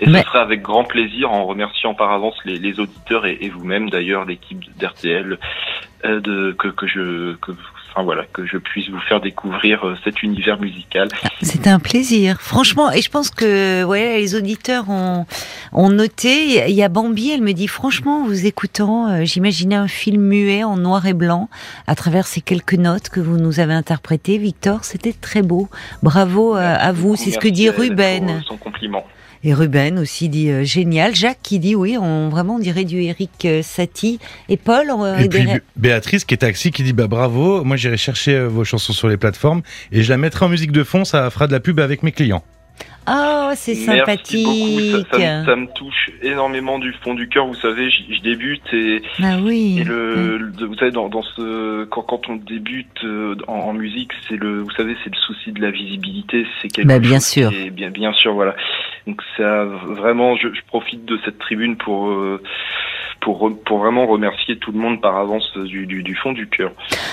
Et 0.00 0.06
ce 0.06 0.22
sera 0.22 0.42
avec 0.42 0.62
grand 0.62 0.84
plaisir 0.84 1.32
en 1.32 1.44
remerciant 1.44 1.92
par 1.94 2.12
avance 2.12 2.36
les, 2.44 2.58
les 2.58 2.78
auditeurs 2.78 3.26
et, 3.26 3.38
et 3.40 3.48
vous-même 3.48 3.90
d'ailleurs, 3.90 4.24
l'équipe 4.24 4.64
d'RTL, 4.78 5.38
euh, 6.04 6.20
de, 6.20 6.52
que, 6.52 6.68
que 6.68 6.86
je... 6.86 7.34
Que, 7.36 7.52
Enfin 7.90 8.02
voilà, 8.02 8.24
que 8.32 8.46
je 8.46 8.58
puisse 8.58 8.88
vous 8.90 9.00
faire 9.00 9.20
découvrir 9.20 9.84
euh, 9.86 9.96
cet 10.04 10.22
univers 10.22 10.60
musical. 10.60 11.08
C'était 11.42 11.70
un 11.70 11.78
plaisir, 11.78 12.40
franchement. 12.40 12.92
Et 12.92 13.00
je 13.00 13.10
pense 13.10 13.30
que 13.30 13.84
ouais, 13.84 14.18
les 14.18 14.34
auditeurs 14.34 14.90
ont, 14.90 15.26
ont 15.72 15.88
noté. 15.88 16.68
Il 16.68 16.74
y 16.74 16.82
a 16.82 16.88
Bambi, 16.88 17.30
elle 17.30 17.42
me 17.42 17.52
dit 17.52 17.68
franchement, 17.68 18.22
en 18.22 18.24
vous 18.24 18.46
écoutant, 18.46 19.08
euh, 19.08 19.24
j'imaginais 19.24 19.74
un 19.74 19.88
film 19.88 20.22
muet 20.22 20.64
en 20.64 20.76
noir 20.76 21.06
et 21.06 21.14
blanc 21.14 21.48
à 21.86 21.94
travers 21.94 22.26
ces 22.26 22.40
quelques 22.40 22.74
notes 22.74 23.08
que 23.08 23.20
vous 23.20 23.38
nous 23.38 23.60
avez 23.60 23.74
interprétées. 23.74 24.38
Victor, 24.38 24.84
c'était 24.84 25.14
très 25.14 25.42
beau. 25.42 25.68
Bravo 26.02 26.56
euh, 26.56 26.76
à 26.78 26.92
vous. 26.92 27.16
C'est 27.16 27.30
ce 27.30 27.38
que 27.38 27.48
dit 27.48 27.70
Ruben. 27.70 28.42
Son 28.46 28.56
compliment. 28.56 29.04
Et 29.44 29.54
Ruben 29.54 29.98
aussi 29.98 30.28
dit 30.28 30.50
euh, 30.50 30.64
génial. 30.64 31.14
Jacques 31.14 31.38
qui 31.42 31.58
dit 31.58 31.74
oui, 31.76 31.96
on 31.96 32.28
vraiment 32.28 32.56
on 32.56 32.58
dirait 32.58 32.84
du 32.84 33.02
Eric 33.02 33.30
euh, 33.44 33.62
Satie. 33.62 34.18
Et 34.48 34.56
Paul, 34.56 34.86
on, 34.90 35.16
Et 35.16 35.28
puis 35.28 35.46
Béatrice 35.76 36.24
qui 36.24 36.34
est 36.34 36.38
taxi 36.38 36.70
qui 36.70 36.82
dit 36.82 36.92
bah 36.92 37.06
bravo, 37.06 37.62
moi 37.64 37.76
j'irai 37.76 37.96
chercher 37.96 38.34
euh, 38.34 38.48
vos 38.48 38.64
chansons 38.64 38.92
sur 38.92 39.08
les 39.08 39.16
plateformes 39.16 39.62
et 39.92 40.02
je 40.02 40.10
la 40.10 40.16
mettrai 40.16 40.44
en 40.46 40.48
musique 40.48 40.72
de 40.72 40.82
fond, 40.84 41.04
ça 41.04 41.28
fera 41.30 41.46
de 41.46 41.52
la 41.52 41.60
pub 41.60 41.78
avec 41.80 42.02
mes 42.02 42.12
clients. 42.12 42.42
oh 43.08 43.50
c'est 43.54 43.74
sympathique. 43.74 44.44
beaucoup, 44.44 45.04
ça, 45.12 45.18
ça 45.18 45.40
me- 45.40 45.44
ça 45.46 45.56
me 45.56 45.66
touche 45.74 46.10
énormément 46.22 46.78
du 46.78 46.92
fond 47.02 47.14
du 47.14 47.28
cœur. 47.28 47.46
Vous 47.46 47.54
savez, 47.54 47.90
je, 47.90 48.14
je 48.16 48.20
débute 48.22 48.62
et, 48.72 49.00
Ah 49.22 49.38
oui. 49.42 49.78
et 49.80 49.84
le, 49.84 50.36
le- 50.36 50.66
vous 50.66 50.74
savez, 50.74 50.90
dans, 50.90 51.08
dans 51.08 51.22
ce, 51.22 51.84
quand, 51.86 52.02
quand 52.02 52.28
on 52.28 52.36
débute 52.36 52.86
euh, 53.04 53.34
en, 53.46 53.54
en 53.54 53.72
musique, 53.72 54.10
c'est 54.28 54.36
le, 54.36 54.60
vous 54.60 54.70
savez, 54.72 54.94
c'est 55.04 55.10
le 55.10 55.18
souci 55.20 55.52
de 55.52 55.60
la 55.62 55.70
visibilité. 55.70 56.44
C'est 56.60 56.68
quelque 56.68 56.86
Bah, 56.88 56.98
bien 56.98 57.14
chose 57.18 57.26
sûr. 57.28 57.50
qui 57.50 57.66
est 57.66 57.70
bien, 57.70 57.90
bien 57.90 58.12
sûr, 58.12 58.34
voilà. 58.34 58.54
Donc 59.06 59.22
ça, 59.36 59.64
vraiment, 59.64 60.36
je, 60.36 60.48
je 60.52 60.60
profite 60.66 61.04
de 61.04 61.18
cette 61.24 61.38
tribune 61.38 61.76
pour, 61.76 62.08
euh, 62.08 62.42
pour, 63.20 63.50
pour 63.64 63.78
vraiment 63.78 64.06
remercier 64.06 64.58
tout 64.58 64.72
le 64.72 64.78
monde 64.78 65.00
par 65.00 65.16
avance 65.16 65.56
du, 65.56 65.86
du, 65.86 66.02
du 66.02 66.14
fond 66.14 66.32
du 66.32 66.48
cœur. 66.48 66.72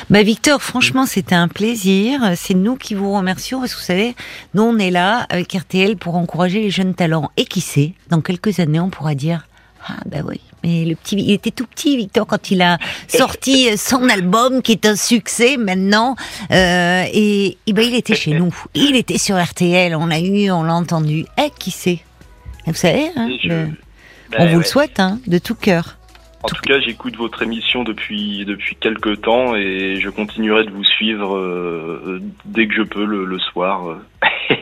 Bah 0.09 0.23
Victor, 0.23 0.61
franchement, 0.61 1.05
c'était 1.05 1.35
un 1.35 1.47
plaisir. 1.47 2.19
C'est 2.35 2.53
nous 2.53 2.75
qui 2.75 2.95
vous 2.95 3.11
remercions 3.13 3.59
parce 3.59 3.73
que 3.73 3.79
vous 3.79 3.85
savez, 3.85 4.15
nous 4.53 4.63
on 4.63 4.77
est 4.77 4.91
là 4.91 5.25
avec 5.29 5.53
RTL 5.53 5.97
pour 5.97 6.15
encourager 6.15 6.61
les 6.61 6.69
jeunes 6.69 6.95
talents. 6.95 7.31
Et 7.37 7.45
qui 7.45 7.61
sait, 7.61 7.93
dans 8.09 8.21
quelques 8.21 8.59
années, 8.59 8.79
on 8.79 8.89
pourra 8.89 9.15
dire 9.15 9.47
ah 9.87 9.97
bah 10.05 10.19
oui, 10.27 10.41
mais 10.65 10.85
le 10.85 10.95
petit, 10.95 11.15
il 11.17 11.31
était 11.31 11.51
tout 11.51 11.67
petit 11.67 11.95
Victor 11.97 12.25
quand 12.25 12.49
il 12.51 12.61
a 12.61 12.77
sorti 13.07 13.77
son 13.77 14.09
album 14.09 14.61
qui 14.61 14.71
est 14.73 14.85
un 14.85 14.95
succès 14.95 15.57
maintenant. 15.57 16.15
Euh, 16.51 17.03
et, 17.13 17.57
et 17.67 17.73
ben 17.73 17.83
il 17.83 17.95
était 17.95 18.15
chez 18.15 18.31
nous, 18.31 18.53
il 18.73 18.95
était 18.95 19.17
sur 19.17 19.41
RTL, 19.41 19.95
on 19.95 20.07
l'a 20.07 20.19
eu, 20.19 20.49
on 20.51 20.63
l'a 20.63 20.73
entendu. 20.73 21.25
Eh 21.37 21.49
qui 21.59 21.71
sait 21.71 21.99
Vous 22.65 22.73
savez, 22.73 23.09
hein, 23.15 23.29
je- 23.43 23.49
le- 23.49 23.69
Ben 24.31 24.39
on 24.39 24.45
vous 24.47 24.51
ouais. 24.53 24.57
le 24.57 24.63
souhaite, 24.63 24.99
hein, 24.99 25.19
de 25.27 25.37
tout 25.37 25.55
cœur. 25.55 25.97
En 26.43 26.47
tout 26.47 26.61
cas, 26.61 26.79
j'écoute 26.79 27.15
votre 27.15 27.41
émission 27.41 27.83
depuis 27.83 28.45
depuis 28.45 28.75
quelques 28.79 29.21
temps 29.21 29.55
et 29.55 29.97
je 29.99 30.09
continuerai 30.09 30.63
de 30.65 30.69
vous 30.71 30.83
suivre 30.83 31.35
euh, 31.35 32.21
dès 32.45 32.67
que 32.67 32.73
je 32.75 32.83
peux 32.83 33.03
le, 33.05 33.25
le 33.25 33.39
soir. 33.39 33.97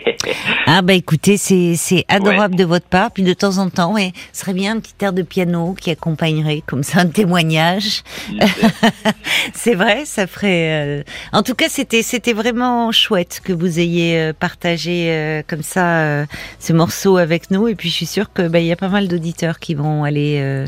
Ah 0.65 0.81
bah 0.81 0.93
écoutez, 0.93 1.37
c'est 1.37 1.75
c'est 1.75 2.05
adorable 2.07 2.55
de 2.55 2.63
votre 2.63 2.87
part. 2.87 3.11
Puis 3.11 3.23
de 3.23 3.33
temps 3.33 3.57
en 3.57 3.69
temps, 3.69 3.93
ouais, 3.93 4.13
ce 4.31 4.41
serait 4.41 4.53
bien 4.53 4.77
un 4.77 4.79
petit 4.79 4.93
air 5.01 5.11
de 5.11 5.21
piano 5.21 5.75
qui 5.79 5.91
accompagnerait 5.91 6.63
comme 6.65 6.83
ça 6.83 7.01
un 7.01 7.07
témoignage. 7.07 8.03
C'est 9.53 9.75
vrai, 9.75 10.05
ça 10.05 10.25
ferait. 10.25 11.01
euh, 11.01 11.03
En 11.33 11.43
tout 11.43 11.53
cas, 11.55 11.67
c'était 11.69 12.01
c'était 12.03 12.33
vraiment 12.33 12.91
chouette 12.91 13.41
que 13.43 13.51
vous 13.53 13.79
ayez 13.79 14.17
euh, 14.17 14.33
partagé 14.33 15.07
euh, 15.11 15.41
comme 15.45 15.63
ça 15.63 15.99
euh, 15.99 16.25
ce 16.59 16.71
morceau 16.73 17.17
avec 17.17 17.51
nous. 17.51 17.67
Et 17.67 17.75
puis 17.75 17.89
je 17.89 17.95
suis 17.95 18.05
sûre 18.05 18.31
que 18.33 18.47
bah 18.47 18.59
y 18.59 18.71
a 18.71 18.75
pas 18.77 18.89
mal 18.89 19.07
d'auditeurs 19.07 19.59
qui 19.59 19.75
vont 19.75 20.03
aller 20.05 20.65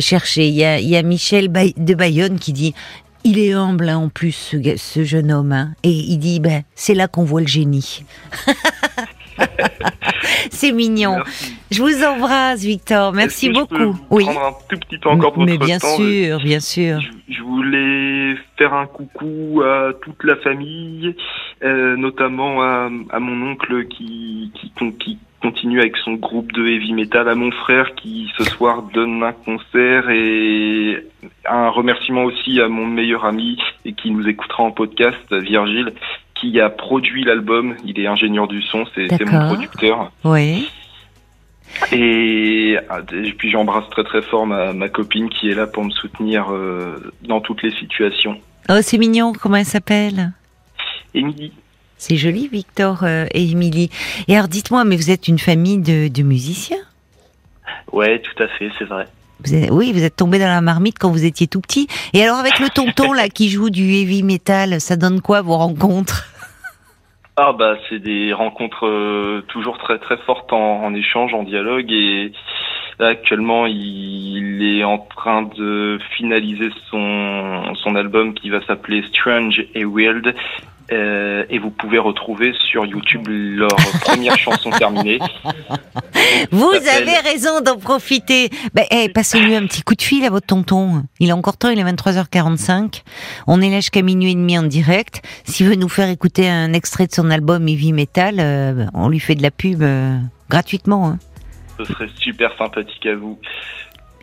chercher. 0.00 0.48
Il 0.48 0.54
y 0.54 0.64
a 0.64 0.80
y 0.80 0.96
a 0.96 1.02
Michel 1.02 1.50
de 1.50 1.94
Bayonne 1.94 2.38
qui 2.38 2.52
dit. 2.52 2.74
Il 3.24 3.38
est 3.38 3.52
humble 3.52 3.88
hein, 3.88 3.98
en 3.98 4.08
plus, 4.08 4.32
ce, 4.32 4.56
ce 4.76 5.04
jeune 5.04 5.30
homme, 5.30 5.52
hein. 5.52 5.70
et 5.82 5.90
il 5.90 6.18
dit 6.18 6.40
ben 6.40 6.62
c'est 6.74 6.94
là 6.94 7.08
qu'on 7.08 7.24
voit 7.24 7.40
le 7.42 7.46
génie. 7.46 8.04
c'est 10.50 10.72
mignon. 10.72 11.16
Merci. 11.16 11.56
Je 11.70 11.82
vous 11.82 12.04
embrasse, 12.04 12.62
Victor. 12.62 13.12
Merci 13.12 13.48
que 13.48 13.54
je 13.54 13.60
peux 13.64 13.78
beaucoup. 13.78 13.92
vous 13.92 14.06
Oui. 14.10 14.24
Prendre 14.24 14.44
un 14.44 14.52
tout 14.68 14.78
petit 14.80 14.98
peu 14.98 15.08
encore 15.08 15.34
votre 15.34 15.46
Mais 15.46 15.58
bien 15.58 15.78
temps. 15.78 15.96
sûr, 15.96 16.38
bien 16.40 16.60
sûr. 16.60 17.00
Je, 17.00 17.34
je 17.34 17.42
voulais 17.42 18.34
faire 18.58 18.74
un 18.74 18.86
coucou 18.86 19.62
à 19.62 19.92
toute 20.02 20.22
la 20.24 20.36
famille, 20.36 21.14
euh, 21.62 21.96
notamment 21.96 22.62
à, 22.62 22.90
à 23.10 23.18
mon 23.20 23.50
oncle 23.52 23.86
qui, 23.88 24.52
qui, 24.54 24.72
qui 24.98 25.18
continue 25.40 25.80
avec 25.80 25.96
son 25.96 26.14
groupe 26.14 26.52
de 26.52 26.66
heavy 26.66 26.92
metal, 26.92 27.28
à 27.28 27.34
mon 27.34 27.50
frère 27.50 27.94
qui 27.94 28.30
ce 28.36 28.44
soir 28.44 28.82
donne 28.82 29.22
un 29.22 29.32
concert 29.32 30.10
et 30.10 31.06
un 31.48 31.68
remerciement 31.68 32.24
aussi 32.24 32.60
à 32.60 32.68
mon 32.68 32.86
meilleur 32.86 33.24
ami 33.24 33.58
et 33.84 33.92
qui 33.92 34.10
nous 34.10 34.28
écoutera 34.28 34.62
en 34.62 34.70
podcast, 34.70 35.32
Virgile, 35.32 35.92
qui 36.34 36.60
a 36.60 36.70
produit 36.70 37.24
l'album. 37.24 37.74
Il 37.84 37.98
est 37.98 38.06
ingénieur 38.06 38.48
du 38.48 38.62
son, 38.62 38.84
c'est 38.94 39.10
mon 39.24 39.48
producteur. 39.48 40.12
Oui. 40.24 40.68
Et, 41.92 42.76
ah, 42.88 42.98
et 43.12 43.32
puis 43.32 43.50
j'embrasse 43.50 43.88
très 43.90 44.04
très 44.04 44.22
fort 44.22 44.46
ma, 44.46 44.72
ma 44.72 44.88
copine 44.88 45.28
qui 45.28 45.50
est 45.50 45.54
là 45.54 45.66
pour 45.66 45.84
me 45.84 45.90
soutenir 45.90 46.46
euh, 46.50 47.12
dans 47.22 47.40
toutes 47.40 47.62
les 47.62 47.70
situations. 47.72 48.40
Oh, 48.68 48.78
c'est 48.82 48.98
mignon. 48.98 49.32
Comment 49.32 49.56
elle 49.56 49.64
s'appelle? 49.64 50.32
Émilie, 51.14 51.52
C'est 52.00 52.16
joli, 52.16 52.48
Victor 52.48 53.00
euh, 53.04 53.26
et 53.34 53.44
Émilie. 53.50 53.90
Et 54.26 54.34
alors, 54.34 54.48
dites-moi, 54.48 54.84
mais 54.84 54.96
vous 54.96 55.10
êtes 55.10 55.28
une 55.28 55.38
famille 55.38 55.76
de, 55.76 56.08
de 56.08 56.22
musiciens? 56.22 56.78
Ouais, 57.92 58.20
tout 58.20 58.42
à 58.42 58.48
fait, 58.48 58.70
c'est 58.78 58.86
vrai. 58.86 59.06
Vous 59.44 59.54
êtes- 59.54 59.70
Oui, 59.70 59.92
vous 59.92 60.02
êtes 60.02 60.16
tombé 60.16 60.38
dans 60.38 60.46
la 60.48 60.62
marmite 60.62 60.96
quand 60.98 61.10
vous 61.10 61.26
étiez 61.26 61.46
tout 61.46 61.60
petit. 61.60 61.88
Et 62.14 62.22
alors, 62.24 62.38
avec 62.38 62.58
le 62.58 62.70
tonton 62.70 63.12
là 63.12 63.28
qui 63.28 63.50
joue 63.50 63.68
du 63.68 63.82
heavy 63.92 64.22
metal, 64.22 64.80
ça 64.80 64.96
donne 64.96 65.20
quoi 65.20 65.42
vos 65.42 65.58
rencontres? 65.58 66.24
Ah 67.36 67.52
bah 67.52 67.76
c'est 67.88 67.98
des 67.98 68.32
rencontres 68.32 68.86
euh, 68.86 69.42
toujours 69.48 69.76
très 69.78 69.98
très 69.98 70.16
fortes 70.18 70.52
en, 70.52 70.82
en 70.84 70.94
échange, 70.94 71.32
en 71.32 71.42
dialogue 71.42 71.90
et 71.90 72.32
là, 72.98 73.08
actuellement 73.08 73.64
il 73.66 74.62
est 74.62 74.84
en 74.84 74.98
train 74.98 75.42
de 75.42 75.98
finaliser 76.16 76.70
son 76.90 77.74
son 77.82 77.94
album 77.94 78.34
qui 78.34 78.50
va 78.50 78.60
s'appeler 78.66 79.02
Strange 79.08 79.64
et 79.74 79.84
Weird 79.86 80.34
euh, 80.92 81.44
et 81.50 81.58
vous 81.58 81.70
pouvez 81.70 81.98
retrouver 81.98 82.52
sur 82.70 82.84
YouTube 82.84 83.26
leur 83.28 83.68
première 84.00 84.36
chanson 84.38 84.70
terminée. 84.70 85.18
Vous 86.50 86.72
avez 86.72 87.16
raison 87.24 87.60
d'en 87.60 87.76
profiter. 87.78 88.50
Ben, 88.74 88.84
eh, 88.90 89.08
passez-lui 89.08 89.54
un 89.54 89.66
petit 89.66 89.82
coup 89.82 89.94
de 89.94 90.02
fil 90.02 90.24
à 90.24 90.30
votre 90.30 90.46
tonton. 90.46 91.04
Il 91.18 91.30
a 91.30 91.36
encore 91.36 91.56
temps, 91.56 91.68
il 91.70 91.78
est 91.78 91.84
23h45. 91.84 93.02
On 93.46 93.60
est 93.60 93.70
là 93.70 93.76
jusqu'à 93.76 94.02
minuit 94.02 94.32
et 94.32 94.34
demi 94.34 94.58
en 94.58 94.62
direct. 94.64 95.22
S'il 95.44 95.66
veut 95.68 95.76
nous 95.76 95.88
faire 95.88 96.08
écouter 96.08 96.48
un 96.48 96.72
extrait 96.72 97.06
de 97.06 97.12
son 97.12 97.30
album 97.30 97.68
Heavy 97.68 97.92
Metal, 97.92 98.36
euh, 98.38 98.86
on 98.94 99.08
lui 99.08 99.20
fait 99.20 99.34
de 99.34 99.42
la 99.42 99.50
pub 99.50 99.82
euh, 99.82 100.18
gratuitement. 100.48 101.08
hein. 101.08 101.18
Ce 101.78 101.84
serait 101.84 102.08
super 102.18 102.50
sympathique 102.58 103.06
à 103.06 103.14
vous. 103.14 103.38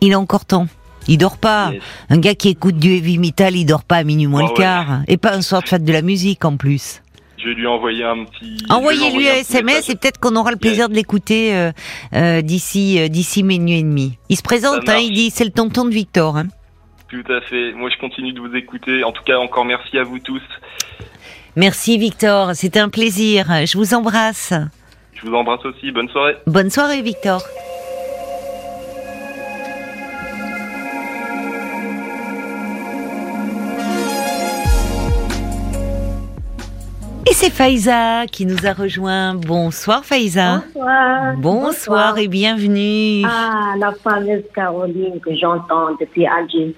Il 0.00 0.12
a 0.12 0.20
encore 0.20 0.44
temps. 0.44 0.66
Il 1.08 1.18
dort 1.18 1.38
pas. 1.38 1.72
Yes. 1.72 1.82
Un 2.10 2.18
gars 2.18 2.34
qui 2.34 2.50
écoute 2.50 2.76
du 2.76 2.92
heavy 2.92 3.18
metal, 3.18 3.56
il 3.56 3.64
dort 3.64 3.84
pas 3.84 3.96
à 3.96 4.04
minuit 4.04 4.26
moins 4.26 4.42
le 4.42 4.48
ouais. 4.48 4.54
quart. 4.54 5.00
Et 5.08 5.16
pas 5.16 5.34
un 5.34 5.42
soir 5.42 5.62
de 5.62 5.68
fête 5.68 5.84
de 5.84 5.92
la 5.92 6.02
musique 6.02 6.44
en 6.44 6.56
plus. 6.56 7.02
Je 7.38 7.48
vais 7.48 7.54
lui 7.54 7.66
envoyer 7.66 8.04
un 8.04 8.24
petit. 8.24 8.58
Envoyez-lui 8.68 9.28
un 9.28 9.34
SMS 9.34 9.64
message. 9.64 9.90
et 9.90 9.96
peut-être 9.96 10.18
qu'on 10.18 10.34
aura 10.34 10.50
le 10.50 10.56
plaisir 10.56 10.88
de 10.88 10.94
l'écouter 10.94 11.54
euh, 11.54 11.70
euh, 12.14 12.42
d'ici 12.42 12.98
euh, 12.98 13.08
d'ici 13.08 13.44
minuit 13.44 13.78
et 13.78 13.82
demi. 13.82 14.18
Il 14.28 14.36
se 14.36 14.42
présente, 14.42 14.88
hein, 14.88 14.98
il 14.98 15.12
dit 15.12 15.30
c'est 15.30 15.44
le 15.44 15.50
tonton 15.50 15.84
de 15.84 15.90
Victor. 15.90 16.36
hein. 16.36 16.48
Tout 17.08 17.32
à 17.32 17.40
fait. 17.40 17.72
Moi, 17.72 17.90
je 17.94 17.98
continue 17.98 18.32
de 18.32 18.40
vous 18.40 18.54
écouter. 18.54 19.04
En 19.04 19.12
tout 19.12 19.22
cas, 19.24 19.38
encore 19.38 19.64
merci 19.64 19.96
à 19.98 20.02
vous 20.02 20.18
tous. 20.18 20.42
Merci 21.56 21.96
Victor, 21.96 22.54
c'était 22.54 22.80
un 22.80 22.88
plaisir. 22.88 23.46
Je 23.66 23.78
vous 23.78 23.94
embrasse. 23.94 24.52
Je 25.14 25.26
vous 25.26 25.34
embrasse 25.34 25.64
aussi. 25.64 25.90
Bonne 25.90 26.08
soirée. 26.08 26.36
Bonne 26.46 26.70
soirée 26.70 27.02
Victor. 27.02 27.42
C'est 37.40 37.50
Faïza 37.50 38.26
qui 38.26 38.46
nous 38.46 38.66
a 38.66 38.72
rejoint. 38.72 39.34
Bonsoir 39.34 40.04
Faïza. 40.04 40.64
Bonsoir. 40.74 41.36
Bonsoir 41.36 42.18
et 42.18 42.26
bienvenue. 42.26 43.22
Ah, 43.24 43.74
la 43.78 43.92
fameuse 43.92 44.42
Caroline 44.52 45.20
que 45.20 45.32
j'entends 45.36 45.94
depuis 46.00 46.26
Alger. 46.26 46.74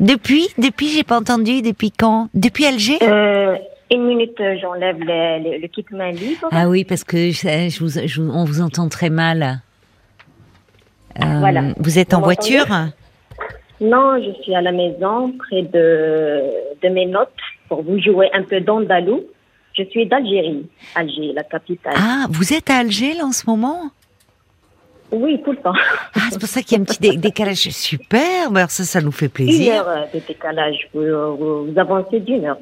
Depuis, 0.00 0.48
depuis, 0.56 0.88
j'ai 0.88 1.04
pas 1.04 1.18
entendu. 1.18 1.60
Depuis 1.60 1.90
quand? 1.90 2.30
Depuis 2.32 2.64
Alger? 2.64 2.96
Euh, 3.02 3.56
une 3.90 4.06
minute, 4.06 4.40
j'enlève 4.62 4.96
le, 4.98 5.44
le, 5.44 5.60
le 5.60 5.68
kit 5.68 5.84
main 5.90 6.12
libre. 6.12 6.48
Ah 6.50 6.66
oui, 6.70 6.84
parce 6.84 7.04
que 7.04 7.30
je, 7.30 7.68
je 7.68 7.78
vous, 7.80 7.90
je 8.06 8.22
on 8.22 8.44
vous 8.46 8.62
entend 8.62 8.88
très 8.88 9.10
mal. 9.10 9.60
Euh, 11.20 11.38
Voilà. 11.40 11.64
Vous 11.76 11.98
êtes 11.98 12.14
en 12.14 12.20
Vous 12.20 12.24
voiture? 12.24 12.64
Non, 13.82 14.22
je 14.24 14.42
suis 14.42 14.54
à 14.54 14.62
la 14.62 14.72
maison, 14.72 15.34
près 15.38 15.60
de, 15.64 16.44
de 16.82 16.88
mes 16.88 17.04
notes, 17.04 17.28
pour 17.68 17.82
vous 17.82 18.00
jouer 18.00 18.30
un 18.32 18.42
peu 18.42 18.62
d'andalou. 18.62 19.20
Je 19.76 19.82
suis 19.84 20.06
d'Algérie, 20.06 20.66
Alger, 20.94 21.32
la 21.34 21.42
capitale. 21.42 21.94
Ah, 21.96 22.26
vous 22.30 22.52
êtes 22.52 22.70
à 22.70 22.76
Alger 22.76 23.14
là 23.14 23.24
en 23.26 23.32
ce 23.32 23.44
moment? 23.46 23.90
Oui, 25.10 25.40
tout 25.44 25.52
le 25.52 25.58
temps. 25.58 25.72
Ah, 26.14 26.20
c'est 26.30 26.38
pour 26.38 26.48
ça 26.48 26.62
qu'il 26.62 26.76
y 26.76 26.80
a 26.80 26.82
un 26.82 26.84
petit 26.84 27.00
dé- 27.00 27.16
décalage. 27.16 27.58
Super, 27.70 28.50
bah 28.50 28.60
alors 28.60 28.70
ça, 28.70 28.84
ça 28.84 29.00
nous 29.00 29.12
fait 29.12 29.26
Une 29.26 29.30
plaisir. 29.32 29.74
heure 29.74 29.88
euh, 29.88 30.04
de 30.14 30.20
décalage. 30.26 30.76
Vous, 30.92 31.02
vous, 31.38 31.66
vous 31.72 31.78
avancez 31.78 32.20
d'une 32.20 32.44
heure. 32.46 32.58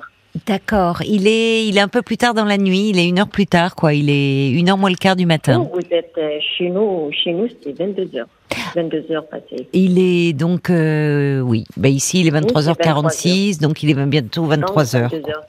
D'accord. 0.47 1.03
Il 1.07 1.27
est, 1.29 1.67
il 1.67 1.77
est 1.77 1.81
un 1.81 1.89
peu 1.89 2.01
plus 2.03 2.17
tard 2.17 2.33
dans 2.35 2.45
la 2.47 2.57
nuit. 2.59 2.89
Il 2.91 2.99
est 2.99 3.07
une 3.07 3.19
heure 3.19 3.29
plus 3.29 3.47
tard, 3.47 3.75
quoi. 3.75 3.93
Il 3.95 4.09
est 4.11 4.51
une 4.51 4.69
heure 4.71 4.79
moins 4.79 4.89
le 4.91 4.97
quart 4.97 5.17
du 5.17 5.27
matin. 5.27 5.59
Vous, 5.59 5.71
vous 5.81 5.95
êtes 5.95 6.15
euh, 6.19 6.39
chez 6.57 6.69
nous, 6.71 7.11
chez 7.13 7.33
nous, 7.33 7.49
c'est 7.63 7.73
22 7.79 8.17
heures. 8.19 8.27
22 8.75 9.05
heures 9.13 9.27
passées. 9.29 9.69
Il 9.75 9.99
est 9.99 10.33
donc, 10.33 10.69
euh, 10.71 11.41
oui, 11.41 11.65
bah 11.77 11.89
ici 11.89 12.21
il 12.21 12.29
est 12.29 12.31
23h46, 12.39 13.61
donc 13.61 13.83
il 13.83 13.91
est 13.91 14.07
bientôt 14.07 14.47
23h. 14.47 15.03
Donc, 15.03 15.13
22 15.13 15.23
heures. 15.31 15.45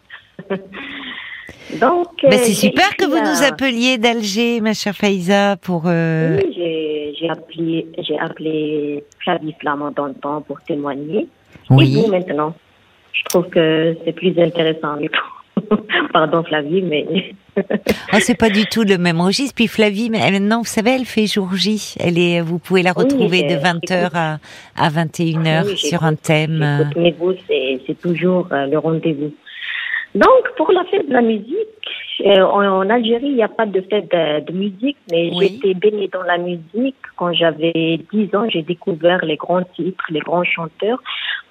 Donc, 1.79 2.07
Bah, 2.23 2.29
euh, 2.31 2.37
c'est 2.43 2.53
super 2.53 2.95
que 2.97 3.05
vous 3.05 3.15
à- 3.15 3.21
nous 3.21 3.43
appeliez 3.43 3.97
d'Alger, 3.97 4.61
ma 4.61 4.73
chère 4.73 4.95
Faïza, 4.95 5.55
pour. 5.61 5.83
euh, 5.87 6.39
Oui, 6.43 6.53
j'ai 7.19 7.29
appelé, 7.29 7.87
j'ai 7.99 8.19
appelé 8.19 9.03
Flavie 9.23 9.55
Flamand 9.59 9.91
dans 9.91 10.07
le 10.07 10.13
temps 10.13 10.41
pour 10.41 10.61
témoigner. 10.61 11.27
Oui. 11.69 11.97
Et 11.97 12.01
vous 12.01 12.07
maintenant 12.11 12.53
Je 13.13 13.23
trouve 13.25 13.47
que 13.49 13.95
c'est 14.05 14.11
plus 14.13 14.37
intéressant. 14.39 14.95
Pardon 16.13 16.43
Flavie, 16.43 16.81
mais 16.81 17.05
Oh, 18.13 18.17
c'est 18.19 18.37
pas 18.37 18.49
du 18.49 18.65
tout 18.65 18.83
le 18.83 18.97
même 18.97 19.21
registre. 19.21 19.53
Puis 19.55 19.67
Flavie, 19.67 20.09
maintenant, 20.09 20.59
vous 20.59 20.65
savez, 20.65 20.91
elle 20.91 21.05
fait 21.05 21.27
jour 21.27 21.49
J. 21.55 21.95
Elle 21.99 22.17
est, 22.17 22.41
vous 22.41 22.57
pouvez 22.59 22.81
la 22.81 22.91
retrouver 22.91 23.43
de 23.43 23.55
20h 23.55 24.09
à, 24.13 24.37
à 24.75 24.89
21h 24.89 25.65
Oui, 25.67 25.77
sur 25.77 26.03
un 26.03 26.15
thème. 26.15 26.89
mais 26.95 27.15
vous, 27.17 27.33
c'est 27.47 27.79
c'est 27.87 27.99
toujours 27.99 28.47
euh, 28.51 28.65
le 28.65 28.77
rendez-vous. 28.79 29.31
Donc, 30.15 30.55
pour 30.57 30.71
la 30.71 30.83
fête 30.85 31.07
de 31.07 31.13
la 31.13 31.21
musique, 31.21 31.55
euh, 32.25 32.41
en, 32.43 32.87
Algérie, 32.89 33.27
il 33.27 33.35
n'y 33.35 33.43
a 33.43 33.47
pas 33.47 33.65
de 33.65 33.81
fête 33.81 34.11
de, 34.11 34.45
de 34.45 34.53
musique, 34.53 34.97
mais 35.11 35.31
Oui. 35.33 35.59
j'étais 35.61 35.73
baignée 35.73 36.07
dans 36.07 36.21
la 36.23 36.37
musique. 36.37 36.95
Quand 37.17 37.33
j'avais 37.33 37.99
10 38.13 38.35
ans, 38.35 38.47
j'ai 38.49 38.61
découvert 38.61 39.25
les 39.25 39.35
grands 39.37 39.63
titres, 39.75 40.05
les 40.09 40.19
grands 40.19 40.43
chanteurs, 40.43 41.01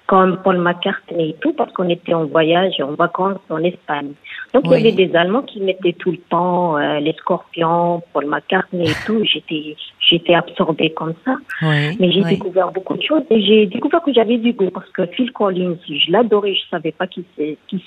comme 0.07 0.37
Paul 0.43 0.57
McCartney 0.59 1.31
et 1.31 1.35
tout, 1.41 1.53
parce 1.53 1.71
qu'on 1.73 1.89
était 1.89 2.13
en 2.13 2.25
voyage, 2.25 2.79
en 2.81 2.93
vacances 2.93 3.39
en 3.49 3.61
Espagne. 3.63 4.13
Donc, 4.53 4.63
Oui. 4.65 4.77
il 4.79 4.85
y 4.85 4.87
avait 4.93 5.07
des 5.07 5.15
Allemands 5.15 5.41
qui 5.43 5.59
mettaient 5.59 5.93
tout 5.93 6.11
le 6.11 6.17
temps 6.29 6.77
euh, 6.77 6.99
les 6.99 7.13
Scorpions, 7.13 8.01
Paul 8.13 8.27
McCartney 8.27 8.89
et 8.89 8.95
tout. 9.05 9.23
J'étais, 9.25 9.75
j'étais 10.13 10.33
absorbée 10.35 10.91
comme 10.91 11.13
ça. 11.25 11.35
oui, 11.63 11.97
Mais 11.99 12.11
j'ai 12.11 12.23
oui. 12.23 12.29
découvert 12.35 12.71
beaucoup 12.71 12.95
de 12.95 13.01
choses 13.03 13.23
et 13.29 13.41
j'ai 13.41 13.65
découvert 13.65 14.01
que 14.03 14.13
j'avais 14.13 14.37
du 14.37 14.53
goût 14.53 14.69
parce 14.69 14.89
que 14.91 15.05
Phil 15.07 15.31
Collins, 15.31 15.75
je 15.87 16.11
l'adorais, 16.11 16.53
je 16.53 16.69
savais 16.69 16.91
pas 16.91 17.07
qui 17.07 17.25
c'est, 17.35 17.57
qui 17.67 17.83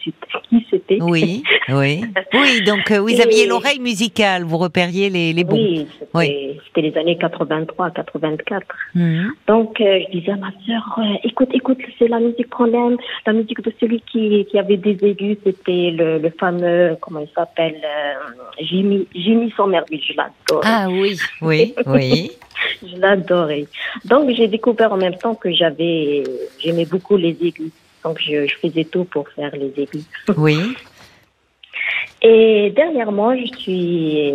c'était. 0.70 0.98
Oui, 1.00 1.42
oui. 1.68 2.00
Oui, 2.34 2.62
donc 2.66 2.90
euh, 2.90 3.00
vous 3.00 3.08
Et- 3.08 3.22
aviez 3.22 3.46
l'oreille 3.46 3.80
musicale, 3.80 4.42
vous 4.44 4.58
repériez 4.58 5.08
les, 5.10 5.32
les 5.32 5.44
bons. 5.44 5.56
Oui, 5.56 5.86
c'était, 5.98 6.10
Oui. 6.14 6.82
les 6.82 6.96
années 6.98 7.16
83, 7.16 7.90
84. 7.90 8.66
Mhm. 8.94 9.32
Donc 9.46 9.80
euh, 9.80 10.00
je 10.12 10.18
disais 10.18 10.32
à 10.32 10.36
ma 10.36 10.50
sœur, 10.66 10.98
euh, 10.98 11.02
écoute, 11.24 11.48
écoute, 11.54 11.78
c'est 11.98 12.08
la 12.08 12.20
musique 12.20 12.48
qu'on 12.50 12.66
aime, 12.72 12.96
la 13.26 13.32
musique 13.32 13.60
de 13.62 13.72
celui 13.80 14.00
qui, 14.10 14.46
qui 14.50 14.58
avait 14.58 14.76
des 14.76 14.96
aigus, 15.04 15.38
c'était 15.44 15.90
le, 15.92 16.18
le 16.18 16.30
fameux, 16.38 16.96
comment 17.00 17.20
il 17.20 17.28
s'appelle, 17.34 17.76
euh, 17.84 18.32
Jimmy, 18.60 19.06
Jimmy 19.14 19.52
Somerville, 19.56 20.00
je 20.06 20.14
l'adore. 20.16 20.62
Ah 20.64 20.86
oui, 20.90 21.16
oui, 21.42 21.74
oui. 21.86 22.15
Je 22.88 22.96
l'adorais. 23.02 23.66
Donc 24.04 24.30
j'ai 24.36 24.48
découvert 24.48 24.92
en 24.92 24.96
même 24.96 25.16
temps 25.16 25.34
que 25.34 25.50
j'avais, 25.52 26.22
j'aimais 26.58 26.84
beaucoup 26.84 27.16
les 27.16 27.36
aigus. 27.48 27.72
Donc 28.04 28.18
je, 28.20 28.46
je 28.46 28.54
faisais 28.62 28.84
tout 28.84 29.04
pour 29.04 29.28
faire 29.36 29.52
les 29.62 29.72
aigus. 29.82 30.04
Oui. 30.36 30.58
Et 32.22 32.72
dernièrement, 32.74 33.36
je 33.36 33.46
suis, 33.58 34.32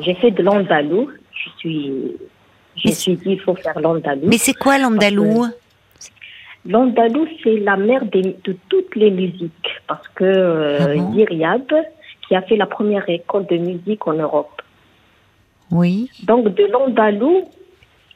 j'ai 0.00 0.14
fait 0.14 0.30
de 0.30 0.42
l'andalou. 0.42 1.10
Je 1.32 1.48
suis, 1.58 1.92
je 2.76 2.90
suis 2.90 3.16
dit 3.16 3.32
il 3.32 3.40
faut 3.40 3.54
faire 3.54 3.78
l'andalou. 3.80 4.26
Mais 4.28 4.38
c'est 4.38 4.54
quoi 4.54 4.78
l'andalou? 4.78 5.46
L'andalou 6.66 7.26
c'est 7.42 7.58
la 7.60 7.76
mère 7.76 8.04
des- 8.04 8.36
de 8.44 8.56
toutes 8.68 8.94
les 8.96 9.10
musiques 9.10 9.70
parce 9.86 10.06
que 10.16 10.24
euh, 10.24 10.78
Ah 10.80 10.94
bon? 10.96 11.10
Qui 12.26 12.34
a 12.34 12.42
fait 12.42 12.56
la 12.56 12.66
première 12.66 13.08
école 13.08 13.46
de 13.46 13.56
musique 13.56 14.06
en 14.06 14.12
Europe. 14.14 14.60
Oui. 15.70 16.10
Donc 16.24 16.54
de 16.54 16.64
l'andalou 16.64 17.48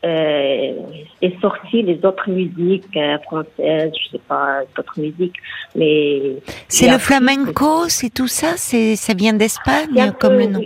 euh, 0.04 0.72
est 1.20 1.40
sorti 1.40 1.82
les 1.82 2.04
autres 2.04 2.28
musiques 2.28 2.96
euh, 2.96 3.18
françaises, 3.20 3.92
je 4.04 4.10
sais 4.10 4.22
pas 4.26 4.62
d'autres 4.76 4.98
musiques, 4.98 5.36
mais 5.76 6.36
C'est 6.66 6.90
le 6.90 6.98
flamenco, 6.98 7.88
c'est 7.88 8.12
tout 8.12 8.26
ça 8.26 8.56
C'est 8.56 8.96
ça 8.96 9.14
vient 9.14 9.32
d'Espagne 9.32 10.12
comme 10.18 10.38
le 10.38 10.46
nom. 10.46 10.60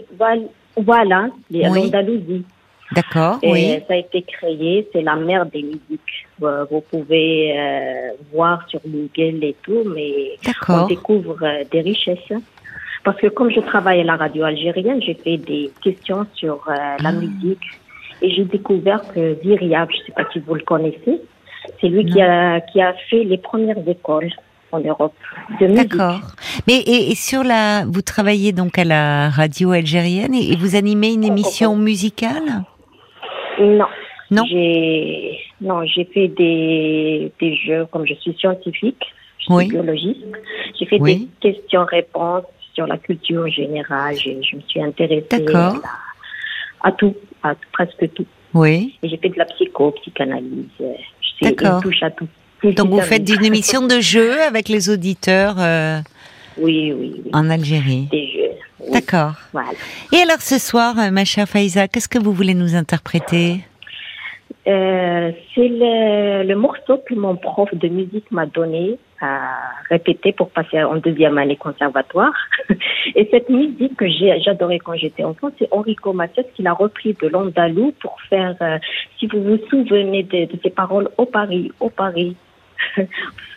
Voilà, 0.78 1.28
l'Andalousie. 1.50 2.44
D'accord, 2.92 3.38
oui. 3.42 3.78
ça 3.88 3.94
a 3.94 3.96
été 3.96 4.22
créé, 4.22 4.88
c'est 4.92 5.02
la 5.02 5.16
mère 5.16 5.44
des 5.46 5.62
musiques. 5.62 6.26
Vous, 6.38 6.80
pouvez 6.90 7.58
euh, 7.58 8.10
voir 8.32 8.66
sur 8.68 8.80
Google 8.86 9.42
et 9.42 9.56
tout, 9.62 9.82
mais 9.86 10.38
on 10.68 10.86
découvre 10.86 11.36
des 11.70 11.80
richesses. 11.80 12.32
Parce 13.06 13.18
que 13.18 13.28
comme 13.28 13.50
je 13.52 13.60
travaille 13.60 14.00
à 14.00 14.04
la 14.04 14.16
radio 14.16 14.42
algérienne, 14.42 15.00
j'ai 15.00 15.14
fait 15.14 15.36
des 15.36 15.70
questions 15.80 16.26
sur 16.34 16.54
euh, 16.68 16.74
la 17.04 17.10
Ah. 17.10 17.12
musique 17.12 17.62
et 18.20 18.28
j'ai 18.34 18.44
découvert 18.44 19.02
que 19.14 19.22
Viriab, 19.44 19.88
je 19.92 19.98
ne 20.00 20.02
sais 20.06 20.12
pas 20.18 20.24
si 20.32 20.40
vous 20.40 20.54
le 20.54 20.64
connaissez, 20.72 21.20
c'est 21.80 21.86
lui 21.94 22.04
qui 22.04 22.20
a, 22.20 22.60
qui 22.68 22.80
a 22.80 22.94
fait 23.08 23.22
les 23.22 23.38
premières 23.38 23.78
écoles 23.86 24.32
en 24.72 24.80
Europe 24.80 25.14
de 25.60 25.66
musique. 25.68 25.88
D'accord. 25.96 26.20
Mais 26.66 26.78
et, 26.80 27.12
et 27.12 27.14
sur 27.14 27.44
la, 27.44 27.84
vous 27.86 28.02
travaillez 28.02 28.50
donc 28.52 28.76
à 28.76 28.84
la 28.84 29.30
radio 29.30 29.70
algérienne 29.70 30.34
et, 30.34 30.50
et 30.52 30.56
vous 30.56 30.74
animez 30.74 31.12
une 31.14 31.22
émission 31.32 31.76
musicale? 31.76 32.48
Non. 33.60 33.86
Non? 34.32 34.42
J'ai 34.50 35.38
non, 35.60 35.84
j'ai 35.86 36.04
fait 36.12 36.26
des, 36.26 37.30
des 37.40 37.54
jeux 37.54 37.86
comme 37.92 38.04
je 38.04 38.14
suis 38.14 38.34
scientifique, 38.34 39.04
je 39.38 39.44
suis 39.44 39.54
Oui. 39.54 39.68
biologiste. 39.68 40.26
J'ai 40.76 40.86
fait 40.86 40.98
Oui. 41.00 41.28
des 41.40 41.52
questions-réponses 41.52 42.42
sur 42.76 42.86
la 42.86 42.98
culture 42.98 43.48
générale. 43.48 44.14
Je, 44.16 44.30
je 44.48 44.56
me 44.56 44.60
suis 44.68 44.80
intéressée 44.82 45.44
à, 45.54 45.72
à 46.88 46.92
tout, 46.92 47.14
à 47.42 47.54
presque 47.72 48.04
tout. 48.14 48.26
Oui. 48.54 48.94
Et 49.02 49.08
j'ai 49.08 49.16
fait 49.16 49.30
de 49.30 49.38
la 49.38 49.46
psycho, 49.46 49.90
psychanalyse. 50.00 50.66
euh, 50.80 50.92
Je 51.20 51.26
suis 51.26 51.46
D'accord. 51.46 51.76
une 51.78 51.82
touche 51.82 52.02
à 52.02 52.10
tout. 52.10 52.28
Donc 52.62 52.88
vous 52.90 53.00
faites 53.00 53.28
une 53.28 53.44
émission 53.44 53.86
de 53.86 53.98
jeu 54.00 54.40
avec 54.42 54.68
les 54.68 54.88
auditeurs 54.88 55.56
euh, 55.58 55.98
Oui, 56.58 56.92
oui, 56.92 57.14
oui. 57.24 57.30
en 57.32 57.50
Algérie. 57.50 58.08
Des 58.10 58.26
jeux. 58.32 58.52
oui, 58.80 58.90
D'accord. 58.92 59.34
Voilà. 59.52 59.70
Et 60.12 60.18
alors 60.18 60.40
ce 60.40 60.58
soir, 60.58 60.94
ma 61.12 61.24
chère 61.24 61.48
Faïza, 61.48 61.86
qu'est-ce 61.88 62.08
que 62.08 62.18
vous 62.18 62.32
voulez 62.32 62.54
nous 62.54 62.74
interpréter? 62.74 63.60
Euh, 64.66 65.30
c'est 65.54 65.68
le, 65.68 66.42
le 66.42 66.56
morceau 66.56 66.98
que 67.06 67.14
mon 67.14 67.36
prof 67.36 67.72
de 67.72 67.88
musique 67.88 68.30
m'a 68.32 68.46
donné 68.46 68.98
à 69.20 69.72
répéter 69.88 70.32
pour 70.32 70.50
passer 70.50 70.82
en 70.82 70.96
deuxième 70.96 71.38
année 71.38 71.56
conservatoire. 71.56 72.32
Et 73.14 73.28
cette 73.30 73.48
musique 73.48 73.96
que 73.96 74.08
j'ai, 74.08 74.40
j'adorais 74.40 74.78
quand 74.78 74.96
j'étais 74.96 75.24
enfant, 75.24 75.50
c'est 75.58 75.68
Enrico 75.70 76.12
Macias 76.12 76.44
qui 76.54 76.62
l'a 76.62 76.72
repris 76.72 77.16
de 77.20 77.28
l'andalou 77.28 77.94
pour 78.00 78.16
faire, 78.28 78.56
euh, 78.60 78.78
si 79.18 79.26
vous 79.26 79.42
vous 79.42 79.58
souvenez 79.70 80.24
de, 80.24 80.52
de 80.52 80.58
ces 80.62 80.70
paroles, 80.70 81.08
au 81.16 81.26
Paris, 81.26 81.72
au 81.80 81.88
Paris. 81.88 82.36
vous 82.96 83.04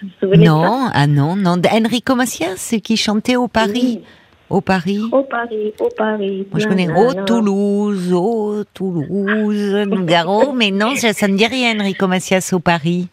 vous 0.03 0.09
souvenez 0.19 0.43
de 0.43 0.45
ça? 0.45 0.51
Non, 0.51 0.89
ah 0.93 1.07
non, 1.07 1.35
non. 1.35 1.55
Enrico 1.71 2.15
Macias 2.15 2.75
qui 2.83 2.97
chantait 2.97 3.35
au 3.35 3.47
Paris. 3.47 3.99
Oui. 3.99 4.03
Au 4.49 4.61
Paris. 4.61 5.01
Au 5.11 5.23
Paris, 5.23 5.73
au 5.79 5.89
Paris. 5.95 6.47
Moi, 6.51 6.59
je 6.59 6.67
connais. 6.67 6.87
Oh 6.95 7.13
Toulouse, 7.25 8.11
Oh 8.13 8.63
Toulouse, 8.73 9.75
Nougaro, 9.87 10.53
mais 10.53 10.71
non, 10.71 10.95
ça, 10.95 11.13
ça 11.13 11.27
ne 11.27 11.37
dit 11.37 11.45
rien, 11.45 11.79
Enrico 11.79 12.07
Macias 12.07 12.51
au 12.53 12.59
Paris. 12.59 13.07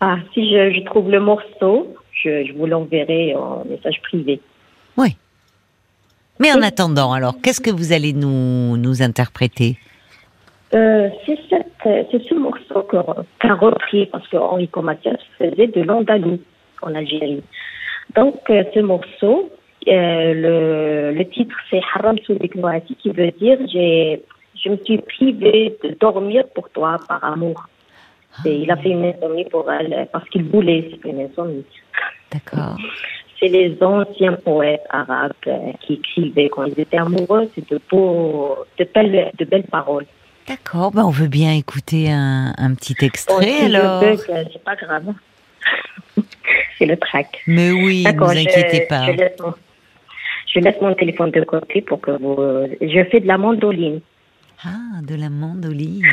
Ah, 0.00 0.16
si 0.32 0.48
je, 0.50 0.72
je 0.72 0.84
trouve 0.84 1.10
le 1.10 1.20
morceau, 1.20 1.94
je, 2.12 2.44
je 2.46 2.52
vous 2.52 2.66
l'enverrai 2.66 3.34
en 3.34 3.64
message 3.68 4.00
privé. 4.02 4.40
Oui. 4.96 5.16
Mais 6.40 6.52
en 6.52 6.62
attendant, 6.62 7.12
alors, 7.12 7.34
qu'est-ce 7.42 7.60
que 7.60 7.70
vous 7.70 7.92
allez 7.92 8.12
nous, 8.12 8.76
nous 8.76 9.02
interpréter? 9.02 9.76
Euh, 10.74 11.08
c'est 11.26 11.36
ce 12.28 12.34
morceau 12.34 12.82
qu'a 12.82 13.54
repris 13.54 14.06
parce 14.06 14.26
que 14.28 14.36
Enrico 14.36 14.82
Macias 14.82 15.18
faisait 15.38 15.68
de 15.68 15.82
l'andalou 15.82 16.40
en 16.82 16.94
Algérie. 16.94 17.42
Donc 18.16 18.40
euh, 18.50 18.64
ce 18.74 18.80
morceau, 18.80 19.50
euh, 19.88 20.34
le, 20.34 21.12
le 21.18 21.28
titre 21.28 21.54
c'est 21.70 21.80
Haram 21.94 22.16
Noati 22.54 22.94
qui 22.96 23.10
veut 23.10 23.30
dire 23.32 23.58
je 23.68 24.68
me 24.70 24.76
suis 24.84 24.98
privée 24.98 25.76
de 25.82 25.96
dormir 26.00 26.44
pour 26.54 26.70
toi 26.70 26.98
par 27.08 27.22
amour. 27.24 27.66
Et 28.44 28.56
il 28.56 28.70
a 28.70 28.76
fait 28.76 28.88
une 28.90 29.04
insomnie 29.04 29.44
pour 29.44 29.70
elle 29.70 30.08
parce 30.12 30.28
qu'il 30.28 30.44
voulait, 30.44 30.90
une 31.04 31.20
insomnie. 31.20 31.64
D'accord. 32.32 32.76
C'est 33.38 33.48
les 33.48 33.76
anciens 33.82 34.32
poètes 34.32 34.82
arabes 34.90 35.32
euh, 35.46 35.72
qui 35.80 35.94
écrivaient 35.94 36.48
quand 36.48 36.64
ils 36.64 36.80
étaient 36.80 36.96
amoureux, 36.98 37.48
c'est 37.54 37.68
de 37.70 37.80
beaux, 37.90 38.56
de 38.78 38.88
belles, 38.92 39.30
de 39.38 39.44
belles 39.44 39.64
paroles. 39.64 40.06
D'accord, 40.48 40.90
ben 40.92 41.04
on 41.04 41.10
veut 41.10 41.28
bien 41.28 41.52
écouter 41.52 42.10
un, 42.10 42.52
un 42.58 42.74
petit 42.74 42.96
extrait 43.04 43.44
si 43.46 43.64
alors. 43.76 44.02
c'est 44.18 44.64
pas 44.64 44.76
grave. 44.76 45.12
c'est 46.78 46.86
le 46.86 46.96
track. 46.96 47.42
Mais 47.46 47.70
oui, 47.70 48.04
ne 48.04 48.12
vous 48.18 48.32
je- 48.32 48.38
inquiétez 48.38 48.86
pas. 48.88 49.06
Je 49.06 49.12
laisse, 49.12 49.32
mon, 49.40 49.54
je 50.54 50.60
laisse 50.60 50.80
mon 50.80 50.94
téléphone 50.94 51.30
de 51.30 51.42
côté 51.44 51.80
pour 51.82 52.00
que 52.00 52.12
vous. 52.12 52.36
euh, 52.40 52.68
Je 52.80 53.04
fais 53.10 53.20
de 53.20 53.26
la 53.26 53.38
mandoline. 53.38 54.00
Ah, 54.64 55.00
de 55.02 55.14
la 55.16 55.28
mandoline. 55.28 56.04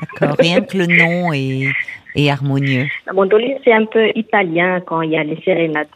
D'accord, 0.00 0.36
rien 0.38 0.60
que 0.60 0.76
le 0.76 0.86
nom 0.86 1.32
est, 1.32 1.68
est 2.14 2.30
harmonieux. 2.30 2.86
La 3.06 3.12
mandoline, 3.14 3.56
c'est 3.64 3.72
un 3.72 3.86
peu 3.86 4.10
italien 4.14 4.80
quand 4.80 5.00
il 5.02 5.10
y 5.12 5.16
a 5.16 5.24
les 5.24 5.40
sérénades. 5.42 5.88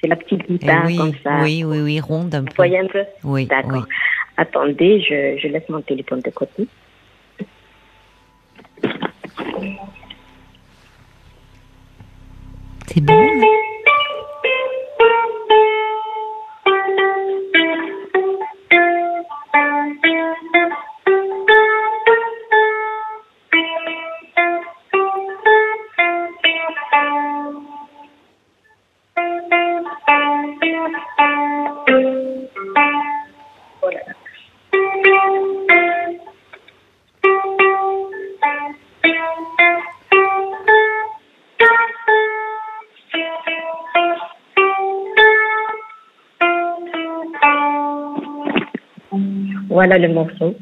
C'est 0.00 0.08
la 0.08 0.16
petite 0.16 0.42
Eh 0.48 0.52
guitare 0.52 0.84
oui, 0.86 0.96
comme 0.98 1.12
ça. 1.24 1.40
oui, 1.42 1.64
oui, 1.64 1.80
oui, 1.80 2.00
ronde 2.00 2.34
un 2.34 2.40
Vous 2.40 2.46
peu. 2.46 2.52
voyez 2.56 2.78
un 2.78 2.86
peu 2.86 3.04
Oui, 3.24 3.46
D'accord. 3.46 3.72
oui. 3.72 3.80
Attendez, 4.36 5.00
je, 5.00 5.38
je 5.40 5.48
laisse 5.48 5.68
mon 5.70 5.80
téléphone 5.80 6.20
de 6.20 6.30
côté. 6.30 6.66
C'est 12.86 13.00
bon. 13.00 13.18
Voilà 49.74 49.98
le 49.98 50.08
morceau. 50.08 50.54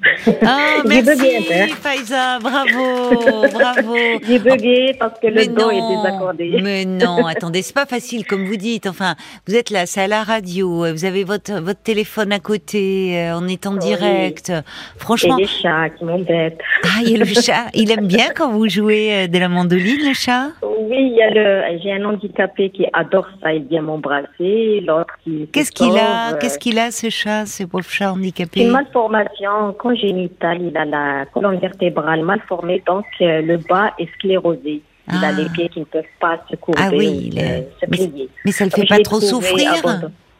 Ah, 0.47 0.79
merci, 0.87 1.45
peu. 1.47 1.75
Faiza, 1.83 2.39
bravo, 2.41 3.47
bravo. 3.53 3.95
J'ai 4.27 4.39
bugué 4.39 4.97
parce 4.99 5.21
que 5.21 5.27
Mais 5.27 5.45
le 5.45 5.53
do 5.53 5.71
est 5.71 5.97
désaccordé. 5.97 6.61
mais 6.63 6.87
non, 6.87 7.27
attendez, 7.27 7.61
c'est 7.61 7.75
pas 7.75 7.85
facile 7.85 8.25
comme 8.27 8.47
vous 8.47 8.57
dites. 8.57 8.87
Enfin, 8.87 9.15
vous 9.47 9.55
êtes 9.55 9.69
là, 9.69 9.85
c'est 9.85 10.01
à 10.01 10.07
la 10.09 10.23
radio, 10.23 10.87
vous 10.91 11.05
avez 11.05 11.25
votre 11.25 11.53
votre 11.61 11.83
téléphone 11.83 12.33
à 12.33 12.39
côté, 12.41 13.19
euh, 13.19 13.39
on 13.39 13.47
est 13.49 13.67
en 13.67 13.75
Oui. 13.75 13.81
direct. 13.81 14.49
Et 14.49 14.99
Franchement, 14.99 15.37
les 15.37 15.47
chats 15.47 15.91
qui 15.91 16.05
m'embêtent. 16.07 16.59
ah, 16.85 17.01
il 17.03 17.11
y 17.11 17.15
a 17.17 17.19
le 17.19 17.27
chat. 17.27 17.67
Il 17.75 17.91
aime 17.91 18.07
bien 18.07 18.31
quand 18.35 18.51
vous 18.51 18.67
jouez 18.69 19.13
euh, 19.13 19.27
de 19.27 19.39
la 19.39 19.49
mandoline, 19.51 20.09
le 20.09 20.15
chat? 20.15 20.49
Oui, 20.89 20.97
il 21.13 21.17
y 21.17 21.23
a 21.23 21.31
le, 21.31 21.79
j'ai 21.83 21.93
un 21.93 22.05
handicapé 22.05 22.71
qui 22.71 22.87
adore 22.93 23.27
ça, 23.43 23.53
il 23.53 23.65
vient 23.65 23.83
m'embrasser, 23.83 24.81
l'autre 24.87 25.15
qui. 25.25 25.49
Qu'est-ce 25.53 25.69
se 25.69 25.73
qu'il 25.73 25.97
a 25.99 26.35
Qu'est-ce 26.39 26.59
qu'il 26.59 26.79
a, 26.79 26.91
ce 26.91 27.09
chat, 27.11 27.47
ce 27.47 27.65
pauvre 27.65 27.89
chat 27.89 28.13
handicapé 28.13 28.63
une 28.63 28.71
malformation 28.71 29.73
congénitale, 29.79 30.63
il 30.63 30.77
a 30.77 30.85
la 30.85 31.27
colonne 31.27 31.59
vertébrale 31.59 32.23
mal 32.23 32.41
formée, 32.49 32.83
donc 32.87 33.05
euh, 33.21 33.43
le 33.43 33.57
bas 33.59 33.93
est 33.99 34.09
sclérosé. 34.15 34.83
Il 35.09 35.19
Ah. 35.23 35.29
a 35.29 35.33
les 35.33 35.49
pieds 35.51 35.69
qui 35.69 35.81
ne 35.81 35.85
peuvent 35.85 36.05
pas 36.21 36.39
se 36.51 36.57
courber 36.57 36.81
Ah 36.85 36.91
oui, 36.93 37.09
ou 37.09 37.13
il 37.27 37.33
se, 37.33 37.39
est- 37.39 37.69
se 37.81 37.87
mais- 37.91 37.97
plier. 38.09 38.29
Mais 38.45 38.53
ça 38.53 38.65
le 38.65 38.71
fait 38.71 38.87
pas 38.87 38.99
trop 39.01 39.21
souffrir. 39.21 39.73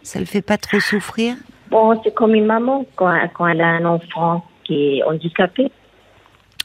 Ça 0.03 0.19
le 0.21 0.25
fait 0.25 0.43
pas 0.43 0.57
trop 0.57 0.81
souffrir 0.81 1.35
Bon, 1.71 1.99
c'est 2.05 2.13
comme 2.15 2.35
une 2.35 2.47
maman 2.47 2.85
quand, 2.97 3.13
quand 3.35 3.47
elle 3.49 3.61
a 3.61 3.67
un 3.69 3.85
enfant 3.85 4.45
qui 4.65 4.99
est 4.99 5.03
handicapé. 5.05 5.71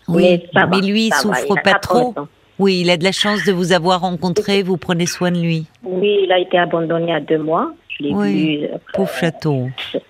Oui, 0.07 0.21
mais, 0.23 0.43
ça 0.53 0.65
va, 0.65 0.77
mais 0.77 0.81
lui, 0.87 1.07
il 1.07 1.09
va, 1.09 1.17
souffre 1.17 1.55
pas 1.55 1.73
80 1.73 1.79
trop. 1.81 2.19
ans. 2.21 2.27
Oui, 2.59 2.81
il 2.81 2.89
a 2.89 2.97
de 2.97 3.03
la 3.03 3.11
chance 3.11 3.43
de 3.45 3.51
vous 3.51 3.71
avoir 3.71 4.01
rencontré, 4.01 4.63
vous 4.63 4.77
prenez 4.77 5.05
soin 5.05 5.31
de 5.31 5.39
lui. 5.39 5.67
Oui, 5.83 6.21
il 6.23 6.31
a 6.31 6.39
été 6.39 6.57
abandonné 6.57 7.13
à 7.13 7.19
deux 7.19 7.37
mois. 7.37 7.71
Je 7.97 8.03
l'ai 8.03 8.13
Oui, 8.13 8.57
vu. 8.57 8.63
euh, 8.65 8.77
Pauvre 8.93 9.13
chaton. 9.13 9.69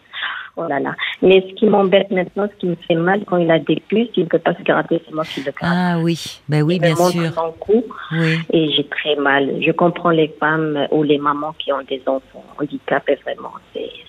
Oh 0.60 0.66
là 0.68 0.80
là. 0.80 0.96
Mais 1.22 1.46
ce 1.48 1.54
qui 1.54 1.68
m'embête 1.68 2.10
maintenant, 2.10 2.48
ce 2.52 2.60
qui 2.60 2.66
me 2.66 2.76
fait 2.88 2.96
mal, 2.96 3.24
quand 3.28 3.38
il 3.38 3.52
a 3.52 3.60
des 3.60 3.76
puces, 3.88 4.10
il 4.18 4.24
ne 4.24 4.28
peut 4.28 4.40
pas 4.40 4.56
se 4.56 4.64
gratter, 4.64 5.00
c'est 5.06 5.14
moi 5.14 5.24
qui 5.24 5.42
le 5.44 5.52
gratte. 5.52 5.72
Ah 5.72 6.00
oui, 6.02 6.40
ben 6.50 6.64
oui, 6.64 6.78
il 6.78 6.82
me 6.82 6.88
bien 6.88 6.96
montre 6.96 7.12
sûr. 7.12 7.32
son 7.32 7.52
cou 7.60 7.84
Oui. 8.14 8.40
et 8.52 8.72
j'ai 8.72 8.88
très 8.88 9.16
mal. 9.18 9.54
Je 9.62 9.72
comprends 9.72 10.10
les 10.10 10.30
femmes 10.40 10.88
ou 10.90 11.04
les 11.04 11.20
mamans 11.20 11.54
qui 11.60 11.72
ont 11.72 11.84
des 11.88 12.02
enfants 12.08 12.44
handicapés, 12.60 13.20
vraiment. 13.24 13.52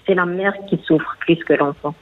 C'est 0.06 0.14
la 0.14 0.24
mère 0.24 0.54
qui 0.70 0.80
souffre 0.86 1.14
plus 1.20 1.36
que 1.36 1.52
l'enfant. 1.52 1.94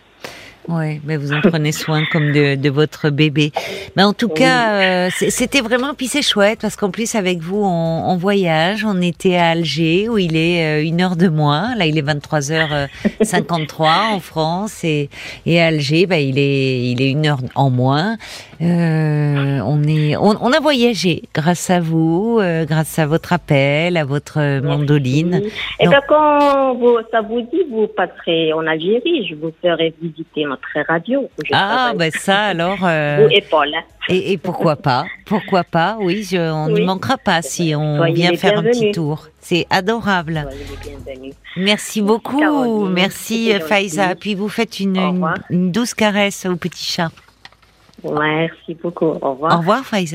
Oui, 0.69 1.01
mais 1.05 1.17
vous 1.17 1.33
en 1.33 1.41
prenez 1.41 1.71
soin 1.71 2.03
comme 2.11 2.33
de, 2.33 2.57
de 2.57 2.71
votre 2.71 3.11
bébé. 3.11 3.53
Mais 3.97 4.03
en 4.03 4.13
tout 4.13 4.27
Oui. 4.29 4.35
cas, 4.35 5.07
euh, 5.07 5.11
c'était 5.29 5.61
vraiment, 5.61 5.95
puis 5.95 6.09
c'est 6.09 6.23
chouette 6.23 6.59
parce 6.61 6.75
qu'en 6.75 6.91
plus 6.91 7.15
avec 7.15 7.39
vous, 7.39 7.63
on, 7.63 8.11
on 8.11 8.17
voyage. 8.17 8.85
On 8.85 9.01
était 9.01 9.37
à 9.37 9.51
Alger 9.51 10.09
où 10.09 10.19
il 10.19 10.37
est 10.37 10.65
euh, 10.65 10.85
une 10.85 11.01
heure 11.01 11.15
de 11.17 11.29
moins. 11.29 11.77
Là, 11.77 11.87
il 11.87 11.97
est 11.97 12.03
23h53 12.03 14.15
en 14.15 14.21
France 14.21 14.83
et, 14.83 15.09
et 15.47 15.61
à 15.61 15.67
Alger, 15.67 16.07
bah, 16.07 16.19
il 16.19 16.39
est 16.39 16.81
il 16.91 17.01
est 17.01 17.11
une 17.11 17.27
heure 17.27 17.39
en 17.55 17.71
moins. 17.71 18.17
Euh, 18.61 19.61
on 19.65 19.83
est, 19.85 20.17
on, 20.17 20.35
on 20.41 20.53
a 20.53 20.61
voyagé 20.61 21.23
grâce 21.35 21.71
à 21.71 21.81
vous, 21.81 22.39
euh, 22.41 22.65
grâce 22.65 22.99
à 22.99 23.07
votre 23.07 23.33
appel, 23.33 23.97
à 23.97 24.05
votre 24.05 24.61
mandoline. 24.63 25.43
Et 25.79 25.85
Donc- 25.85 25.93
bien, 25.93 26.01
quand 26.09 26.75
vous, 26.75 26.99
ça 27.11 27.21
vous 27.21 27.43
dit, 27.43 27.61
vous 27.71 27.87
passerez 27.87 28.53
en 28.53 28.67
Algérie, 28.67 29.27
je 29.29 29.35
vous 29.35 29.53
ferai 29.63 29.95
visiter 30.03 30.45
notre 30.75 30.89
radio. 30.89 31.29
Ah, 31.53 31.93
ben 31.97 32.11
ça 32.11 32.45
alors. 32.47 32.79
euh, 32.83 33.29
et 33.33 33.43
Paul. 33.43 33.73
Et, 34.09 34.33
et 34.33 34.39
pourquoi 34.39 34.77
pas 34.77 35.05
Pourquoi 35.25 35.65
pas 35.65 35.97
Oui, 36.01 36.23
je, 36.31 36.37
on 36.37 36.73
Oui. 36.73 36.85
manquera 36.85 37.17
pas 37.17 37.43
si 37.43 37.75
on 37.77 37.97
Soyez 37.97 38.15
vient 38.15 38.37
faire 38.37 38.59
un 38.59 38.63
petit 38.63 38.93
tour. 38.93 39.29
C'est 39.41 39.67
adorable. 39.71 40.47
Merci 41.57 42.03
beaucoup. 42.03 42.39
Caroline. 42.39 42.93
Merci 42.93 43.53
Faiza. 43.61 44.15
Puis 44.15 44.35
vous 44.35 44.49
faites 44.49 44.79
une 44.81 45.35
douce 45.51 45.95
caresse 45.95 46.47
au 46.47 46.57
petit 46.57 46.85
chat. 46.85 47.11
Merci 48.05 48.77
beaucoup. 48.81 49.07
Au 49.07 49.33
revoir. 49.33 49.55
Au 49.55 49.59
revoir 49.59 49.85
Faiza. 49.85 50.15